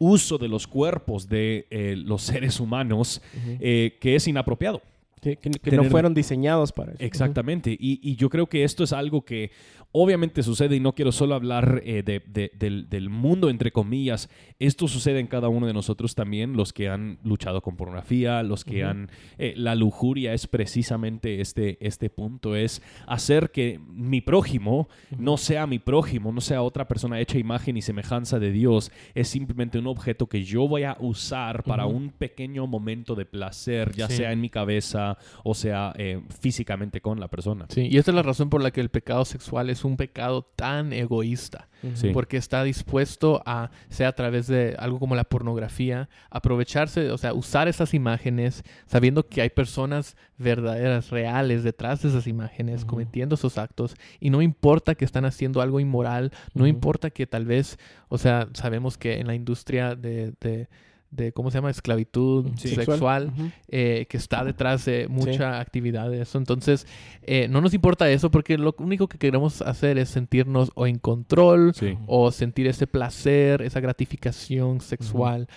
uso 0.03 0.39
de 0.39 0.47
los 0.47 0.65
cuerpos 0.65 1.29
de 1.29 1.67
eh, 1.69 1.95
los 1.95 2.23
seres 2.23 2.59
humanos 2.59 3.21
eh, 3.59 3.97
que 4.01 4.15
es 4.15 4.27
inapropiado. 4.27 4.81
Que, 5.21 5.35
que- 5.35 5.51
que 5.51 5.59
Tener- 5.69 5.83
no 5.83 5.89
fueron 5.91 6.15
diseñados 6.15 6.71
para 6.71 6.93
eso. 6.93 7.03
Exactamente. 7.03 7.69
Y, 7.79 7.99
y 8.01 8.15
yo 8.15 8.27
creo 8.29 8.47
que 8.47 8.63
esto 8.63 8.83
es 8.83 8.91
algo 8.91 9.23
que 9.23 9.51
obviamente 9.93 10.43
sucede 10.43 10.75
y 10.75 10.79
no 10.79 10.93
quiero 10.93 11.11
solo 11.11 11.35
hablar 11.35 11.81
eh, 11.85 12.03
de- 12.03 12.21
de- 12.27 12.51
del, 12.57 12.89
del 12.89 13.09
mundo, 13.09 13.49
entre 13.49 13.71
comillas. 13.71 14.29
Esto 14.59 14.87
sucede 14.87 15.19
en 15.19 15.27
cada 15.27 15.49
uno 15.49 15.67
de 15.67 15.73
nosotros 15.73 16.15
también, 16.15 16.53
los 16.53 16.71
que 16.73 16.87
han 16.89 17.19
luchado 17.23 17.61
con 17.61 17.75
pornografía, 17.75 18.43
los 18.43 18.63
que 18.63 18.83
han... 18.83 19.09
eh, 19.37 19.53
la 19.57 19.75
lujuria 19.75 20.33
es 20.33 20.47
precisamente 20.47 21.41
este, 21.41 21.77
este 21.85 22.09
punto, 22.09 22.55
es 22.55 22.81
hacer 23.07 23.51
que 23.51 23.79
mi 23.89 24.21
prójimo 24.21 24.87
no 25.17 25.37
sea 25.37 25.67
mi 25.67 25.79
prójimo, 25.79 26.31
no 26.31 26.41
sea 26.41 26.61
otra 26.61 26.87
persona 26.87 27.19
hecha 27.19 27.37
imagen 27.37 27.75
y 27.77 27.81
semejanza 27.81 28.39
de 28.39 28.51
Dios, 28.51 28.91
es 29.15 29.27
simplemente 29.27 29.79
un 29.79 29.87
objeto 29.87 30.27
que 30.27 30.43
yo 30.43 30.67
voy 30.67 30.83
a 30.83 30.95
usar 30.99 31.63
para 31.63 31.85
un 31.85 32.09
pequeño 32.11 32.67
momento 32.67 33.15
de 33.15 33.25
placer, 33.25 33.91
ya 33.95 34.07
Sí. 34.07 34.17
sea 34.17 34.31
en 34.31 34.41
mi 34.41 34.49
cabeza 34.49 35.17
o 35.43 35.53
sea 35.53 35.93
eh, 35.97 36.21
físicamente 36.39 37.01
con 37.01 37.19
la 37.19 37.27
persona. 37.27 37.65
Sí, 37.69 37.87
y 37.91 37.97
esta 37.97 38.11
es 38.11 38.15
la 38.15 38.23
razón 38.23 38.49
por 38.49 38.61
la 38.61 38.71
que 38.71 38.81
el 38.81 38.89
pecado 38.89 39.25
sexual 39.25 39.69
es 39.69 39.80
un 39.83 39.97
pecado 39.97 40.43
tan 40.55 40.93
egoísta. 40.93 41.67
Sí. 41.95 42.11
Porque 42.13 42.37
está 42.37 42.63
dispuesto 42.63 43.41
a, 43.45 43.71
sea 43.89 44.09
a 44.09 44.11
través 44.11 44.45
de 44.45 44.75
algo 44.77 44.99
como 44.99 45.15
la 45.15 45.23
pornografía, 45.23 46.09
aprovecharse, 46.29 47.09
o 47.09 47.17
sea, 47.17 47.33
usar 47.33 47.67
esas 47.67 47.95
imágenes, 47.95 48.63
sabiendo 48.85 49.27
que 49.27 49.41
hay 49.41 49.49
personas 49.49 50.15
verdaderas, 50.37 51.09
reales 51.09 51.63
detrás 51.63 52.03
de 52.03 52.09
esas 52.09 52.27
imágenes, 52.27 52.85
cometiendo 52.85 53.33
esos 53.33 53.57
actos, 53.57 53.95
y 54.19 54.29
no 54.29 54.43
importa 54.43 54.93
que 54.93 55.05
están 55.05 55.25
haciendo 55.25 55.59
algo 55.59 55.79
inmoral, 55.79 56.31
no 56.53 56.67
importa 56.67 57.09
que 57.09 57.25
tal 57.25 57.45
vez, 57.45 57.79
o 58.09 58.19
sea, 58.19 58.47
sabemos 58.53 58.97
que 58.99 59.19
en 59.19 59.25
la 59.25 59.33
industria 59.33 59.95
de, 59.95 60.33
de, 60.39 60.67
de 61.11 61.33
¿cómo 61.33 61.51
se 61.51 61.57
llama? 61.57 61.69
Esclavitud 61.69 62.47
Sí. 62.55 62.69
sexual, 62.69 63.31
eh, 63.67 64.05
que 64.09 64.17
está 64.17 64.43
detrás 64.43 64.85
de 64.85 65.07
mucha 65.09 65.59
actividad 65.59 66.09
de 66.09 66.21
eso. 66.21 66.37
Entonces, 66.37 66.87
eh, 67.21 67.47
no 67.49 67.59
nos 67.61 67.73
importa 67.73 68.09
eso 68.09 68.31
porque 68.31 68.57
lo 68.57 68.73
único 68.79 69.07
que 69.07 69.17
queremos 69.17 69.61
hacer 69.61 69.97
es 69.97 70.09
sentirnos 70.09 70.71
o 70.75 70.87
en 70.87 70.97
control 70.99 71.73
Sí. 71.75 71.97
o 72.07 72.31
sentir 72.31 72.67
ese 72.67 72.87
placer, 72.87 73.61
esa 73.61 73.79
gratificación 73.81 74.81
sexual. 74.81 75.47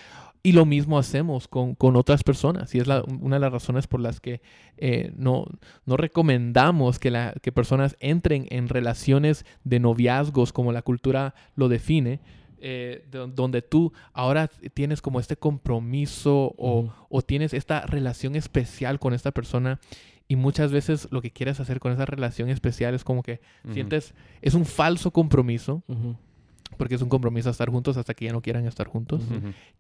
Y 0.47 0.53
lo 0.53 0.67
mismo 0.67 0.99
hacemos 0.99 1.49
con, 1.49 1.75
con 1.75 1.97
otras 1.97 2.23
personas. 2.23 2.75
Y 2.75 2.79
es 2.79 2.87
la- 2.87 3.03
una 3.23 3.37
de 3.37 3.41
las 3.41 3.53
razones 3.53 3.87
por 3.87 4.01
las 4.01 4.21
que 4.21 4.43
eh, 4.77 5.11
no, 5.17 5.47
no 5.87 5.97
recomendamos 5.97 6.99
que, 6.99 7.11
la, 7.11 7.33
que 7.41 7.51
personas 7.53 7.97
entren 8.01 8.47
en 8.51 8.69
relaciones 8.69 9.47
de 9.63 9.81
noviazgos 9.81 10.53
como 10.53 10.73
la 10.73 10.83
cultura 10.83 11.35
lo 11.57 11.69
define. 11.69 12.21
Eh, 12.67 13.05
do- 13.11 13.27
donde 13.27 13.61
tú 13.61 13.93
ahora 14.15 14.49
tienes 14.73 15.03
como 15.03 15.21
este 15.21 15.37
compromiso 15.37 16.55
o, 16.57 16.93
o 17.11 17.21
tienes 17.23 17.53
esta 17.53 17.83
relación 17.87 18.37
especial 18.37 18.99
con 18.99 19.13
esta 19.13 19.33
persona 19.33 19.79
y 20.29 20.37
muchas 20.37 20.73
veces 20.73 21.09
lo 21.11 21.21
que 21.21 21.31
quieres 21.31 21.61
hacer 21.61 21.79
con 21.79 21.93
esa 21.93 22.07
relación 22.07 22.49
especial 22.49 22.95
es 22.95 23.05
como 23.05 23.23
que 23.23 23.41
sientes, 23.75 24.15
es 24.41 24.55
un 24.55 24.65
falso 24.65 25.11
compromiso. 25.11 25.83
Porque 26.77 26.95
es 26.95 27.03
un 27.03 27.09
compromiso 27.09 27.51
estar 27.51 27.71
juntos 27.71 27.97
hasta 27.97 28.15
que 28.15 28.25
ya 28.27 28.33
no 28.33 28.43
quieran 28.43 28.67
estar 28.67 28.87
juntos, 28.87 29.23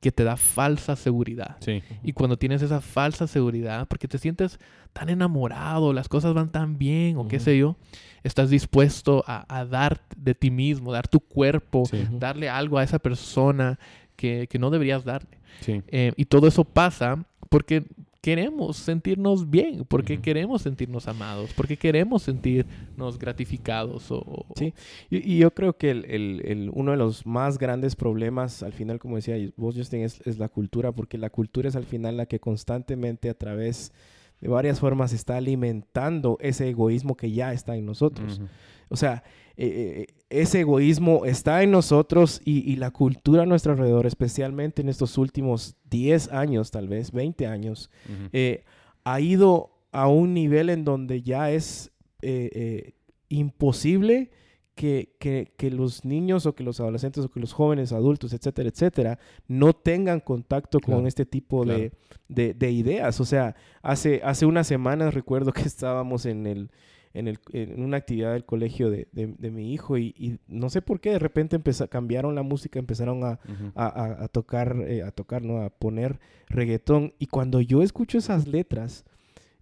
que 0.00 0.12
te 0.12 0.24
da 0.24 0.37
falsa 0.37 0.96
seguridad. 0.96 1.57
Sí. 1.61 1.83
Y 2.02 2.12
cuando 2.12 2.37
tienes 2.37 2.62
esa 2.62 2.80
falsa 2.80 3.26
seguridad, 3.26 3.87
porque 3.88 4.09
te 4.09 4.18
sientes 4.18 4.59
tan 4.92 5.09
enamorado, 5.09 5.92
las 5.92 6.09
cosas 6.09 6.35
van 6.35 6.50
tan 6.50 6.78
bien, 6.78 7.16
o 7.16 7.28
qué 7.28 7.40
sé 7.40 7.59
yo, 7.59 7.76
estás 8.22 8.50
dispuesto 8.50 9.24
a, 9.26 9.44
a 9.54 9.64
dar 9.64 10.00
de 10.16 10.35
ti 10.35 10.50
mismo, 10.50 10.92
dar 10.92 11.09
tu 11.09 11.20
cuerpo, 11.20 11.85
Sí. 11.90 12.07
Darle 12.12 12.48
algo 12.48 12.78
a 12.78 12.85
esa 12.85 12.98
persona 12.98 13.78
que, 14.16 14.46
que 14.48 14.59
no 14.59 14.70
deberías 14.70 15.04
darle. 15.04 15.38
Sí. 15.61 15.83
Eh, 15.88 16.12
y 16.16 16.24
todo 16.26 16.46
eso 16.48 16.64
pasa 16.64 17.24
porque 17.50 17.85
queremos 18.24 18.78
sentirnos 18.78 19.50
bien, 19.50 19.84
porque 19.87 20.18
queremos 20.22 20.62
sentirnos 20.62 21.08
amados, 21.08 21.50
porque 21.54 21.76
queremos 21.76 22.22
sentirnos 22.22 23.18
gratificados. 23.18 24.10
O, 24.10 24.16
o- 24.16 24.46
Sí. 24.56 24.72
Y, 25.10 25.34
y 25.34 25.38
yo 25.40 25.50
creo 25.52 25.76
que 25.76 25.90
el, 25.90 26.06
el- 26.06 26.40
el- 26.46 26.70
uno 26.72 26.92
de 26.92 26.96
los 26.96 27.26
más 27.26 27.58
grandes 27.58 27.94
problemas, 27.96 28.62
al 28.62 28.72
final, 28.72 28.98
como 28.98 29.16
decía 29.16 29.37
vos, 29.58 29.76
Justin, 29.76 30.00
es, 30.00 30.22
es 30.26 30.38
la 30.38 30.48
cultura, 30.48 30.90
porque 30.92 31.18
la 31.18 31.28
cultura 31.28 31.68
es 31.68 31.76
al 31.76 31.84
final 31.84 32.16
la 32.16 32.24
que 32.24 32.40
constantemente 32.40 33.28
a 33.28 33.34
través 33.34 33.92
de 34.40 34.48
varias 34.48 34.80
formas 34.80 35.12
está 35.12 35.37
alimentando 35.37 36.38
ese 36.40 36.66
egoísmo 36.70 37.16
que 37.18 37.30
ya 37.30 37.52
está 37.52 37.76
en 37.76 37.84
nosotros. 37.84 38.40
O 38.88 38.96
sea, 38.96 39.22
eh, 39.56 40.06
eh, 40.08 40.14
ese 40.30 40.60
egoísmo 40.60 41.24
está 41.26 41.62
en 41.62 41.70
nosotros 41.70 42.40
y, 42.44 42.70
y 42.70 42.76
la 42.76 42.90
cultura 42.90 43.42
a 43.42 43.46
nuestro 43.46 43.72
alrededor, 43.72 44.06
especialmente 44.06 44.82
en 44.82 44.88
estos 44.88 45.16
últimos 45.18 45.76
10 45.90 46.32
años, 46.32 46.70
tal 46.70 46.88
vez 46.88 47.12
20 47.12 47.46
años, 47.46 47.90
eh, 48.32 48.64
ha 49.04 49.20
ido 49.20 49.70
a 49.92 50.08
un 50.08 50.34
nivel 50.34 50.70
en 50.70 50.84
donde 50.84 51.22
ya 51.22 51.50
es 51.52 51.92
eh, 52.22 52.50
eh, 52.54 52.94
imposible 53.28 54.30
que, 54.74 55.14
que- 55.20 55.52
que 55.56 55.70
los 55.70 56.04
niños 56.04 56.46
o 56.46 56.54
que 56.56 56.64
los 56.64 56.80
adolescentes 56.80 57.24
o 57.24 57.30
que 57.30 57.38
los 57.38 57.52
jóvenes, 57.52 57.92
adultos, 57.92 58.32
etcétera, 58.32 58.68
etcétera, 58.70 59.18
no 59.46 59.72
tengan 59.72 60.18
contacto 60.18 60.80
con 60.80 61.06
este 61.06 61.26
tipo 61.26 61.64
de, 61.64 61.92
de- 62.28 62.54
de 62.54 62.70
ideas. 62.72 63.20
O 63.20 63.24
sea, 63.24 63.54
hace, 63.82 64.20
hace 64.24 64.46
unas 64.46 64.66
semanas 64.66 65.14
recuerdo 65.14 65.52
que 65.52 65.62
estábamos 65.68 66.26
en 66.26 66.46
el... 66.48 66.70
En, 67.14 67.29
el- 67.29 67.38
en 67.53 67.83
una 67.83 67.96
actividad 67.96 68.33
del 68.33 68.44
colegio 68.44 68.90
de, 68.90 69.07
de- 69.12 69.35
de 69.38 69.50
mi 69.53 69.72
hijo 69.72 69.96
y, 69.96 70.14
y 70.18 70.38
no 70.48 70.68
sé 70.68 70.83
por 70.83 71.00
qué 71.00 71.11
de 71.11 71.20
repente 71.20 71.57
empeza- 71.57 71.87
cambiaron 71.88 72.35
la 72.35 72.42
música, 72.42 72.79
empezaron 72.81 73.22
a, 73.24 73.38
Ujú. 73.44 73.70
a, 73.77 73.87
a- 73.87 74.24
a 74.24 74.29
tocar, 74.29 74.77
eh, 74.87 75.03
a 75.03 75.12
tocar, 75.12 75.42
¿no? 75.42 75.62
A 75.62 75.70
poner 75.70 76.18
reggaetón. 76.48 77.14
Y 77.20 77.27
cuando 77.27 77.61
yo 77.61 77.83
escucho 77.83 78.18
esas 78.18 78.48
letras, 78.48 79.05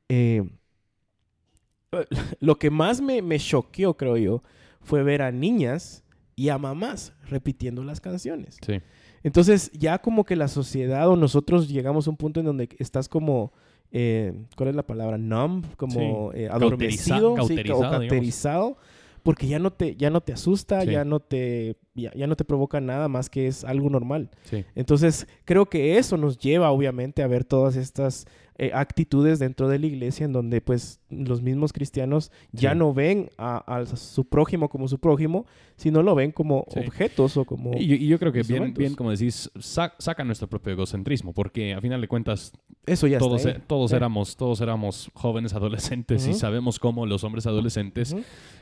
eh, 0.08 0.42
lo 2.40 2.58
que 2.58 2.70
más 2.70 3.00
me, 3.00 3.20
me 3.22 3.38
choqueó, 3.38 3.96
creo 3.96 4.16
yo, 4.16 4.42
fue 4.80 5.02
ver 5.02 5.22
a 5.22 5.30
niñas 5.30 6.04
y 6.34 6.48
a 6.48 6.56
mamás 6.58 7.12
repitiendo 7.28 7.84
las 7.84 8.00
canciones. 8.00 8.56
Sí. 8.66 8.80
Entonces, 9.22 9.70
ya 9.72 9.98
como 9.98 10.24
que 10.24 10.34
la 10.34 10.48
sociedad 10.48 11.08
o 11.08 11.16
nosotros 11.16 11.68
llegamos 11.68 12.06
a 12.06 12.10
un 12.10 12.16
punto 12.16 12.40
en 12.40 12.46
donde 12.46 12.68
estás 12.78 13.08
como, 13.08 13.52
eh, 13.92 14.32
¿cuál 14.56 14.70
es 14.70 14.74
la 14.74 14.86
palabra? 14.86 15.18
Numb, 15.18 15.64
como 15.76 16.32
eh, 16.32 16.48
Cauteriza- 16.48 16.52
adormecido, 16.54 17.30
sí, 17.32 17.36
cauterizado, 17.36 17.78
o 17.78 17.90
cauterizado, 17.90 18.76
porque 19.22 19.46
ya 19.46 19.58
no 19.58 19.70
te, 19.72 19.94
ya 19.96 20.10
no 20.10 20.20
te 20.20 20.32
asusta, 20.32 20.80
Sí. 20.82 20.90
ya 20.90 21.04
no 21.04 21.20
te, 21.20 21.76
ya, 21.94 22.12
ya 22.14 22.26
no 22.26 22.34
te 22.34 22.44
provoca 22.44 22.80
nada 22.80 23.06
más 23.08 23.30
que 23.30 23.46
es 23.46 23.64
algo 23.64 23.88
normal. 23.90 24.30
Sí. 24.44 24.64
Entonces, 24.74 25.28
creo 25.44 25.66
que 25.66 25.98
eso 25.98 26.16
nos 26.16 26.38
lleva 26.38 26.70
obviamente 26.72 27.22
a 27.22 27.26
ver 27.28 27.44
todas 27.44 27.76
estas 27.76 28.26
eh, 28.58 28.70
actitudes 28.74 29.38
dentro 29.38 29.68
de 29.68 29.78
la 29.78 29.86
iglesia 29.86 30.24
en 30.24 30.32
donde 30.32 30.60
pues 30.60 31.00
los 31.12 31.42
mismos 31.42 31.72
cristianos 31.72 32.32
ya 32.52 32.72
Sí. 32.72 32.78
no 32.78 32.92
ven 32.94 33.30
a, 33.38 33.58
a 33.76 33.86
su 33.86 34.24
prójimo 34.24 34.68
como 34.68 34.88
su 34.88 34.98
prójimo, 34.98 35.46
sino 35.76 36.02
lo 36.02 36.14
ven 36.14 36.32
como 36.32 36.64
Sí. 36.72 36.80
objetos 36.80 37.36
o 37.36 37.44
como... 37.44 37.72
Y 37.76 37.86
yo, 37.86 37.94
y 37.96 38.06
yo 38.06 38.18
creo 38.18 38.32
que 38.32 38.42
bien, 38.42 38.72
bien, 38.74 38.94
como 38.94 39.10
decís, 39.10 39.50
sa- 39.60 39.94
saca 39.98 40.24
nuestro 40.24 40.48
propio 40.48 40.72
egocentrismo, 40.72 41.32
porque 41.32 41.74
a 41.74 41.80
final 41.80 42.00
de 42.00 42.08
cuentas 42.08 42.52
Eso 42.86 43.06
ya 43.06 43.18
todos, 43.18 43.44
está 43.44 43.58
e- 43.58 43.62
todos 43.66 43.90
Sí. 43.90 43.96
éramos, 43.96 44.36
todos 44.36 44.60
éramos 44.60 45.10
jóvenes 45.14 45.54
adolescentes 45.54 46.26
y 46.26 46.34
sabemos 46.34 46.78
cómo 46.78 47.06
los 47.06 47.22
hombres 47.24 47.46
adolescentes 47.46 48.14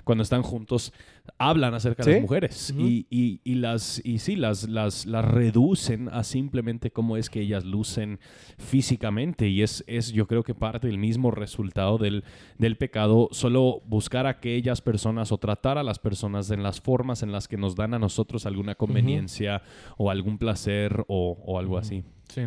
cuando 0.05 0.23
están 0.23 0.43
juntos 0.43 0.93
hablan 1.39 1.75
acerca 1.75 2.03
de 2.05 2.13
las 2.15 2.23
mujeres. 2.23 2.75
Y, 2.77 3.07
y- 3.11 3.41
y 3.45 3.55
las 3.57 4.01
y 4.05 4.19
sí 4.19 4.37
las, 4.37 4.69
las 4.69 5.07
las 5.07 5.25
reducen 5.25 6.09
a 6.09 6.25
simplemente 6.25 6.91
cómo 6.91 7.17
es 7.17 7.31
que 7.31 7.41
ellas 7.41 7.65
lucen 7.65 8.19
físicamente. 8.59 9.49
Y 9.49 9.63
es, 9.63 9.85
es 9.87 10.13
yo 10.13 10.27
creo 10.27 10.43
que 10.43 10.55
parte 10.55 10.87
del 10.87 10.99
mismo 10.99 11.31
resultado 11.31 11.99
del, 11.99 12.25
del 12.59 12.77
pecado 12.77 13.29
solo 13.33 13.83
buscar 13.87 14.27
a 14.27 14.31
aquellas 14.31 14.81
personas 14.81 15.33
o 15.33 15.39
tratar 15.39 15.79
a 15.79 15.83
las 15.83 15.99
personas 15.99 16.51
en 16.51 16.63
las 16.63 16.81
formas 16.81 17.23
en 17.23 17.33
las 17.33 17.49
que 17.49 17.57
nos 17.57 17.75
dan 17.75 17.95
a 17.95 17.99
nosotros 17.99 18.47
alguna 18.47 18.75
conveniencia 18.75 19.63
o 19.97 20.11
algún 20.11 20.39
placer 20.39 21.05
o, 21.09 21.39
o 21.45 21.59
algo 21.59 21.79
así. 21.79 22.05
Sí. 22.29 22.43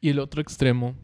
Y 0.00 0.10
el 0.10 0.18
otro 0.18 0.42
extremo, 0.42 0.96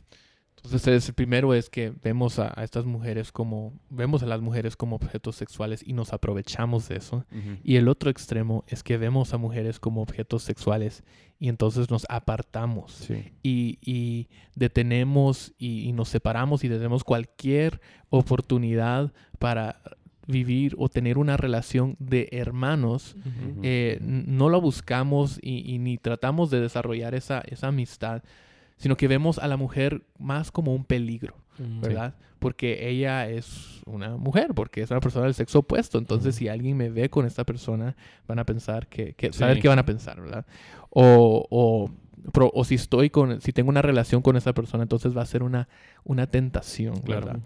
entonces 0.65 0.87
es, 0.89 1.09
el 1.09 1.15
primero 1.15 1.55
es 1.55 1.71
que 1.71 1.93
vemos 2.03 2.39
a, 2.39 2.53
a 2.55 2.65
estas 2.65 2.85
mujeres 2.85 3.33
como, 3.33 3.73
vemos 3.89 4.23
a 4.23 4.27
las 4.27 4.41
mujeres 4.41 4.77
como 4.77 4.97
objetos 4.97 5.37
sexuales 5.37 5.83
y 5.87 5.93
nos 5.93 6.13
aprovechamos 6.13 6.89
de 6.89 6.97
eso. 6.97 7.25
Y 7.65 7.77
el 7.77 7.89
otro 7.89 8.11
extremo 8.11 8.65
es 8.69 8.83
que 8.83 8.99
vemos 8.99 9.33
a 9.33 9.39
mujeres 9.39 9.81
como 9.81 10.03
objetos 10.03 10.43
sexuales 10.43 11.03
y 11.39 11.49
entonces 11.49 11.91
nos 11.91 12.05
apartamos 12.11 12.93
sí 12.93 13.33
y, 13.43 13.79
y 13.81 14.29
detenemos 14.55 15.55
y, 15.59 15.89
y 15.89 15.93
nos 15.93 16.09
separamos 16.11 16.65
y 16.65 16.69
detenemos 16.69 17.05
cualquier 17.05 17.81
oportunidad 18.11 19.13
para 19.39 19.81
vivir 20.27 20.75
o 20.79 20.89
tener 20.89 21.19
una 21.19 21.37
relación 21.37 21.97
de 21.99 22.29
hermanos. 22.33 23.17
Eh, 23.63 23.99
no 24.01 24.49
la 24.49 24.59
buscamos 24.59 25.39
y, 25.43 25.75
y 25.75 25.79
ni 25.79 25.99
tratamos 25.99 26.51
de 26.51 26.61
desarrollar 26.61 27.15
esa, 27.15 27.41
esa 27.47 27.69
amistad, 27.69 28.23
sino 28.81 28.97
que 28.97 29.07
vemos 29.07 29.39
a 29.39 29.47
la 29.47 29.57
mujer 29.57 30.03
más 30.19 30.51
como 30.51 30.75
un 30.75 30.85
peligro. 30.85 31.37
Ujú. 31.59 31.81
¿verdad? 31.83 32.15
Porque 32.39 32.89
ella 32.89 33.29
es 33.29 33.83
una 33.85 34.17
mujer, 34.17 34.55
porque 34.55 34.81
es 34.81 34.91
una 34.91 35.01
persona 35.01 35.27
del 35.27 35.35
sexo 35.35 35.59
opuesto. 35.59 35.99
Entonces, 35.99 36.35
Ujú. 36.35 36.39
si 36.39 36.49
alguien 36.49 36.75
me 36.77 36.89
ve 36.89 37.11
con 37.11 37.27
esta 37.27 37.45
persona, 37.45 37.95
van 38.27 38.39
a 38.39 38.45
pensar 38.47 38.89
que, 38.89 39.13
que 39.13 39.31
Sí. 39.33 39.39
saber 39.39 39.61
qué 39.61 39.69
van 39.69 39.79
a 39.79 39.85
pensar, 39.85 40.19
¿verdad? 40.21 40.47
O, 40.89 41.47
o 41.51 41.91
pro- 42.33 42.51
o 42.55 42.65
si 42.65 42.77
estoy 42.77 43.11
con, 43.11 43.43
si 43.43 43.53
tengo 43.53 43.69
una 43.69 43.83
relación 43.83 44.23
con 44.23 44.37
esa 44.37 44.55
persona, 44.55 44.83
entonces 44.85 45.15
va 45.15 45.21
a 45.23 45.27
ser 45.27 45.43
una, 45.43 45.69
una 46.05 46.27
tentación, 46.29 46.97
Claro. 47.03 47.27
¿verdad? 47.27 47.41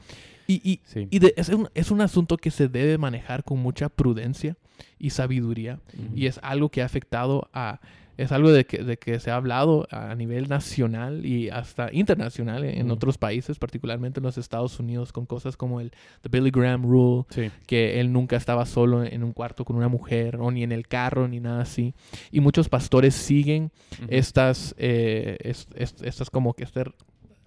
Y, 0.47 0.61
y, 0.63 0.81
Sí. 0.85 1.09
y 1.11 1.19
de- 1.19 1.35
es, 1.37 1.49
un, 1.49 1.69
es 1.75 1.91
un 1.91 2.01
asunto 2.01 2.37
que 2.37 2.53
se 2.53 2.69
debe 2.69 2.97
manejar 2.97 3.43
con 3.43 3.59
mucha 3.59 3.89
prudencia 3.89 4.57
y 4.99 5.11
sabiduría. 5.11 5.81
Y 6.15 6.27
es 6.27 6.39
algo 6.43 6.69
que 6.69 6.83
ha 6.83 6.85
afectado 6.87 7.49
a... 7.53 7.81
Es 8.17 8.31
algo 8.31 8.53
de 8.53 8.65
que, 8.65 8.79
de 8.85 8.97
que 8.97 9.19
se 9.19 9.31
ha 9.33 9.37
hablado 9.37 9.89
a 9.91 10.15
nivel 10.15 10.49
nacional 10.49 11.27
y 11.27 11.51
hasta 11.51 11.93
internacional 11.93 12.65
en, 12.65 12.91
otros 12.93 13.19
países, 13.19 13.59
particularmente 13.59 14.21
en 14.21 14.25
los 14.25 14.39
Estados 14.39 14.79
Unidos, 14.79 15.13
con 15.13 15.27
cosas 15.27 15.57
como 15.57 15.81
el 15.81 15.91
The 16.23 16.29
Billy 16.31 16.51
Graham 16.53 16.83
Rule, 16.85 17.25
Sí. 17.31 17.51
que 17.67 17.99
él 18.01 18.13
nunca 18.13 18.37
estaba 18.37 18.67
solo 18.67 19.03
en 19.05 19.25
un 19.25 19.33
cuarto 19.33 19.65
con 19.65 19.75
una 19.77 19.89
mujer, 19.89 20.37
o 20.41 20.51
ni 20.53 20.63
en 20.63 20.71
el 20.71 20.87
carro, 20.87 21.27
ni 21.27 21.41
nada 21.41 21.63
así. 21.63 21.93
Y 22.31 22.39
muchos 22.41 22.69
pastores 22.69 23.15
siguen 23.15 23.73
estas, 24.09 24.75
eh, 24.79 25.37
es- 25.41 25.67
es- 25.75 25.97
estas 26.03 26.31
como 26.31 26.55
que 26.55 26.67
ser 26.67 26.93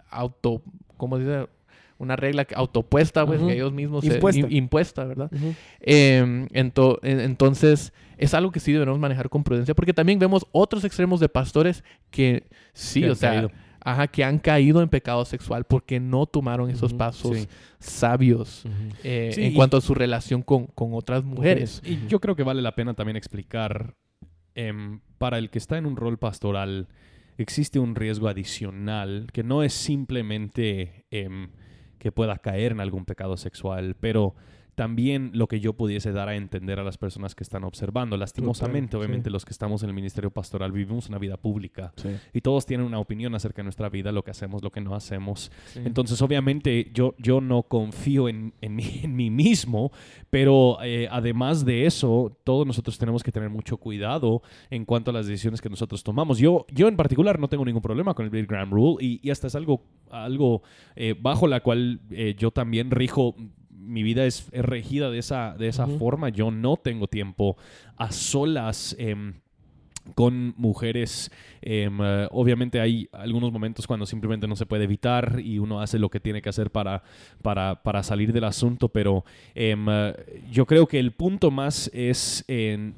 auto, 0.10 0.62
¿cómo 0.98 1.18
se 1.18 1.24
dice? 1.24 1.48
Una 2.00 2.16
regla 2.16 2.46
que- 2.46 2.56
autopuesta, 2.56 3.26
pues, 3.26 3.42
que 3.42 3.54
ellos 3.54 3.74
mismos 3.74 4.04
se- 4.06 4.14
Impuesta. 4.16 4.42
im- 4.42 4.52
impuesta, 4.52 5.04
¿verdad? 5.06 5.32
Em, 5.80 6.48
ento- 6.50 7.00
en- 7.02 7.20
entonces, 7.22 7.92
es 8.18 8.34
algo 8.34 8.52
que 8.52 8.60
sí 8.60 8.72
debemos 8.72 9.00
manejar 9.00 9.30
con 9.30 9.44
prudencia, 9.44 9.74
porque 9.76 9.94
también 9.94 10.20
vemos 10.20 10.46
otros 10.52 10.84
extremos 10.84 11.20
de 11.20 11.30
pastores 11.30 11.84
que 12.12 12.48
sí, 12.74 13.02
Que 13.02 13.08
o 13.08 13.12
han 13.12 13.16
sea, 13.16 13.30
caído. 13.32 13.52
ajá, 13.82 14.08
que 14.08 14.24
han 14.24 14.40
caído 14.40 14.82
en 14.82 14.90
pecado 14.90 15.24
sexual 15.26 15.64
porque 15.66 16.00
no 16.00 16.26
tomaron 16.26 16.70
esos 16.70 16.94
pasos 16.94 17.38
sí. 17.38 17.48
sabios 17.80 18.64
eh, 19.04 19.32
Sí, 19.34 19.44
en 19.46 19.52
y- 19.52 19.56
cuanto 19.56 19.78
a 19.78 19.82
su 19.82 19.94
relación 19.94 20.42
con, 20.42 20.66
con 20.68 20.94
otras 20.94 21.24
mujeres. 21.24 21.82
Y 21.86 22.08
yo 22.08 22.20
creo 22.20 22.36
que 22.36 22.44
vale 22.44 22.62
la 22.62 22.74
pena 22.76 22.94
también 22.94 23.16
explicar, 23.18 23.94
em, 24.56 25.00
para 25.18 25.38
el 25.38 25.50
que 25.50 25.58
está 25.60 25.78
en 25.78 25.86
un 25.86 25.96
rol 25.96 26.18
pastoral, 26.18 26.88
existe 27.38 27.78
un 27.80 27.96
riesgo 27.96 28.28
adicional 28.28 29.28
que 29.32 29.44
no 29.44 29.62
es 29.62 29.74
simplemente 29.74 31.06
em, 31.12 31.50
que 32.00 32.12
pueda 32.12 32.38
caer 32.38 32.72
en 32.72 32.80
algún 32.80 33.06
pecado 33.06 33.38
sexual, 33.38 33.96
pero 34.00 34.36
también 34.78 35.32
lo 35.34 35.48
que 35.48 35.60
yo 35.60 35.74
pudiese 35.74 36.12
dar 36.12 36.30
a 36.30 36.36
entender 36.36 36.80
a 36.80 36.84
las 36.84 37.00
personas 37.00 37.34
que 37.34 37.42
están 37.44 37.64
observando. 37.64 38.16
Lastimosamente, 38.16 38.92
Total, 38.92 39.00
obviamente, 39.08 39.30
sí. 39.32 39.34
los 39.34 39.44
que 39.44 39.50
estamos 39.52 39.82
en 39.82 39.90
el 39.90 39.96
ministerio 39.96 40.30
pastoral 40.30 40.72
vivimos 40.72 41.10
una 41.10 41.18
vida 41.18 41.36
pública 41.36 41.94
Sí. 41.96 42.10
y 42.32 42.42
todos 42.42 42.68
tienen 42.68 42.86
una 42.86 43.00
opinión 43.00 43.34
acerca 43.34 43.58
de 43.58 43.64
nuestra 43.64 43.90
vida, 43.90 44.12
lo 44.12 44.24
que 44.24 44.30
hacemos, 44.30 44.62
lo 44.64 44.72
que 44.72 44.80
no 44.80 44.94
hacemos. 44.94 45.52
Sí. 45.66 45.80
Entonces, 45.84 46.22
obviamente, 46.22 46.92
yo, 46.94 47.16
yo 47.18 47.42
no 47.42 47.64
confío 47.64 48.30
en, 48.30 48.54
en, 48.62 48.76
mí, 48.76 49.00
en 49.02 49.16
mí 49.16 49.32
mismo, 49.32 49.92
pero 50.30 50.78
eh, 50.84 51.08
además 51.10 51.66
de 51.66 51.88
eso, 51.88 52.38
todos 52.44 52.68
nosotros 52.68 53.00
tenemos 53.00 53.24
que 53.24 53.32
tener 53.32 53.50
mucho 53.50 53.78
cuidado 53.78 54.44
en 54.70 54.86
cuanto 54.86 55.10
a 55.10 55.14
las 55.16 55.26
decisiones 55.26 55.60
que 55.60 55.72
nosotros 55.72 56.04
tomamos. 56.04 56.38
Yo, 56.38 56.68
yo 56.72 56.88
en 56.88 56.98
particular 56.98 57.40
no 57.40 57.48
tengo 57.50 57.66
ningún 57.66 57.82
problema 57.82 58.14
con 58.14 58.26
el 58.26 58.30
Bill 58.30 58.46
Graham 58.46 58.70
Rule 58.70 59.04
y, 59.04 59.20
y 59.28 59.32
hasta 59.32 59.48
es 59.48 59.56
algo, 59.56 59.82
algo 60.12 60.62
eh, 60.96 61.16
bajo 61.20 61.48
la 61.48 61.62
cual 61.62 62.00
eh, 62.12 62.36
yo 62.38 62.52
también 62.52 62.92
rijo. 62.92 63.36
Mi 63.88 64.04
vida 64.04 64.26
es, 64.26 64.48
es 64.52 64.64
regida 64.64 65.10
de 65.10 65.20
esa, 65.20 65.56
de 65.58 65.68
esa 65.68 65.88
forma. 65.88 66.30
Yo 66.30 66.52
no 66.52 66.78
tengo 66.78 67.08
tiempo 67.08 67.58
a 67.96 68.12
solas. 68.12 68.96
em, 69.00 69.34
con 70.16 70.54
mujeres. 70.58 71.32
Em, 71.62 72.00
eh, 72.02 72.28
obviamente 72.32 72.80
hay 72.80 73.10
algunos 73.12 73.52
momentos 73.52 73.88
cuando 73.88 74.06
simplemente 74.06 74.48
no 74.48 74.56
se 74.56 74.66
puede 74.66 74.86
evitar 74.86 75.40
y 75.44 75.60
uno 75.60 75.82
hace 75.82 76.00
lo 76.00 76.10
que 76.10 76.20
tiene 76.20 76.42
que 76.42 76.50
hacer 76.50 76.72
para, 76.72 77.04
para, 77.42 77.82
para 77.84 78.04
salir 78.04 78.34
del 78.34 78.46
asunto, 78.46 78.90
pero 78.90 79.26
em, 79.56 79.86
eh, 79.90 80.44
yo 80.52 80.66
creo 80.66 80.88
que 80.88 81.00
el 81.00 81.12
punto 81.12 81.52
más 81.52 81.90
es 81.94 82.44
en... 82.48 82.96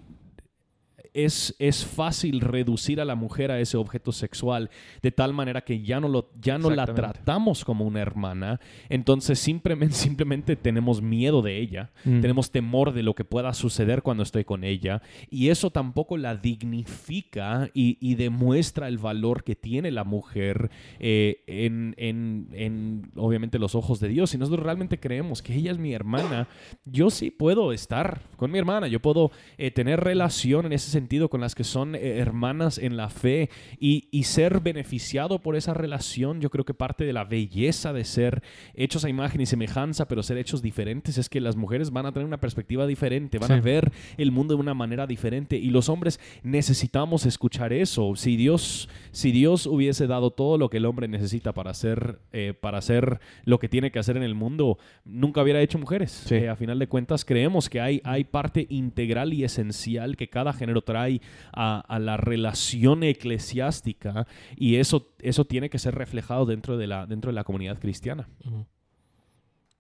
Es, 1.25 1.55
es 1.59 1.85
fácil 1.85 2.41
reducir 2.41 3.01
a 3.01 3.05
la 3.05 3.15
mujer 3.15 3.51
a 3.51 3.59
ese 3.59 3.77
objeto 3.77 4.11
sexual 4.11 4.69
de 5.01 5.11
tal 5.11 5.33
manera 5.33 5.61
que 5.61 5.81
ya 5.81 5.99
no, 5.99 6.07
lo, 6.07 6.29
ya 6.41 6.57
no 6.57 6.69
la 6.75 6.85
tratamos 7.13 7.65
como 7.65 7.85
una 7.85 8.01
hermana. 8.01 8.59
Entonces 8.89 9.39
simplemente, 9.39 9.95
simplemente 9.95 10.55
tenemos 10.55 11.01
miedo 11.01 11.41
de 11.41 11.57
ella. 11.57 11.91
Mm. 12.05 12.21
Tenemos 12.21 12.51
temor 12.51 12.93
de 12.93 13.03
lo 13.03 13.15
que 13.15 13.25
pueda 13.25 13.53
suceder 13.53 14.01
cuando 14.01 14.23
estoy 14.23 14.43
con 14.45 14.63
ella. 14.63 15.01
Y 15.29 15.49
eso 15.49 15.69
tampoco 15.71 16.17
la 16.17 16.35
dignifica 16.35 17.69
y, 17.73 17.97
y 17.99 18.15
demuestra 18.15 18.87
el 18.87 18.97
valor 18.97 19.43
que 19.43 19.55
tiene 19.55 19.91
la 19.91 20.03
mujer 20.03 20.69
eh, 20.99 21.43
en, 21.47 21.93
en- 21.97 22.47
en, 22.53 23.11
obviamente, 23.15 23.59
los 23.59 23.75
ojos 23.75 23.99
de 23.99 24.07
Dios. 24.09 24.29
Si 24.31 24.37
nosotros 24.37 24.63
realmente 24.63 24.99
creemos 24.99 25.41
que 25.41 25.55
ella 25.55 25.71
es 25.71 25.77
mi 25.77 25.93
hermana, 25.93 26.47
yo 26.85 27.09
sí 27.09 27.31
puedo 27.31 27.71
estar 27.73 28.21
con 28.37 28.51
mi 28.51 28.59
hermana. 28.59 28.87
Yo 28.87 28.99
puedo 29.01 29.31
eh, 29.57 29.71
tener 29.71 29.99
relación 29.99 30.65
en 30.65 30.73
ese 30.73 30.89
sentido 30.89 31.08
con 31.09 31.41
las 31.41 31.55
que 31.55 31.63
son 31.63 31.95
eh, 31.95 32.17
hermanas 32.19 32.77
en 32.77 32.95
la 32.97 33.09
fe 33.09 33.49
y, 33.79 34.07
y 34.11 34.23
ser 34.23 34.59
beneficiado 34.59 35.39
por 35.39 35.55
esa 35.55 35.73
relación. 35.73 36.39
Yo 36.39 36.49
creo 36.51 36.65
que 36.65 36.73
parte 36.75 37.03
de 37.03 37.13
la 37.13 37.23
belleza 37.23 37.93
de 37.93 38.03
ser 38.05 38.43
hechos 38.75 39.03
a 39.05 39.09
imagen 39.09 39.41
y 39.41 39.45
semejanza, 39.47 40.07
pero 40.07 40.21
ser 40.21 40.37
hechos 40.37 40.61
diferentes, 40.61 41.17
es 41.17 41.29
que 41.29 41.41
las 41.41 41.55
mujeres 41.55 41.89
van 41.91 42.05
a 42.05 42.11
tener 42.11 42.25
una 42.27 42.39
perspectiva 42.39 42.85
diferente, 42.85 43.39
van 43.39 43.51
a 43.51 43.55
Sí. 43.55 43.61
ver 43.61 43.91
el 44.17 44.31
mundo 44.31 44.53
de 44.53 44.59
una 44.59 44.73
manera 44.73 45.07
diferente 45.07 45.57
y 45.57 45.69
los 45.71 45.89
hombres 45.89 46.19
necesitamos 46.43 47.25
escuchar 47.25 47.73
eso. 47.73 48.13
Si 48.15 48.35
Dios, 48.35 48.89
si 49.11 49.31
Dios 49.31 49.65
hubiese 49.65 50.07
dado 50.07 50.31
todo 50.31 50.57
lo 50.57 50.69
que 50.69 50.77
el 50.77 50.85
hombre 50.85 51.07
necesita 51.07 51.53
para 51.53 51.71
hacer, 51.71 52.19
eh, 52.33 52.53
para 52.59 52.77
hacer 52.77 53.19
lo 53.45 53.59
que 53.59 53.69
tiene 53.69 53.91
que 53.91 53.99
hacer 53.99 54.17
en 54.17 54.23
el 54.23 54.35
mundo, 54.35 54.77
nunca 55.05 55.41
hubiera 55.41 55.61
hecho 55.61 55.79
mujeres. 55.79 56.11
Sí. 56.25 56.35
Eh, 56.35 56.49
a 56.49 56.55
final 56.55 56.77
de 56.79 56.87
cuentas, 56.87 57.23
creemos 57.25 57.69
que 57.69 57.79
hay, 57.81 58.01
hay 58.03 58.25
parte 58.25 58.67
integral 58.69 59.33
y 59.33 59.43
esencial 59.43 60.17
que 60.17 60.27
cada 60.29 60.53
género 60.53 60.81
trae 60.89 61.21
a, 61.53 61.79
a 61.81 61.99
la 61.99 62.17
relación 62.17 63.03
eclesiástica 63.03 64.25
y 64.57 64.75
eso, 64.77 65.07
eso 65.21 65.45
tiene 65.45 65.69
que 65.69 65.77
ser 65.79 65.93
reflejado 65.95 66.45
dentro 66.45 66.77
de 66.77 66.87
la, 66.87 67.05
dentro 67.05 67.29
de 67.31 67.35
la 67.35 67.43
comunidad 67.43 67.77
cristiana. 67.79 68.27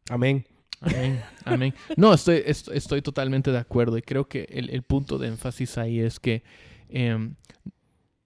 Amén. 0.09 0.45
Amén, 0.81 1.19
amén. 1.45 1.73
No, 1.97 2.13
estoy, 2.13 2.41
est- 2.45 2.69
estoy 2.69 3.01
totalmente 3.01 3.51
de 3.51 3.57
acuerdo 3.57 3.97
y 3.97 4.01
creo 4.01 4.25
que 4.29 4.47
el, 4.49 4.69
el 4.69 4.81
punto 4.83 5.17
de 5.17 5.27
énfasis 5.27 5.77
ahí 5.77 5.99
es 5.99 6.19
que 6.19 6.41
em, 6.89 7.35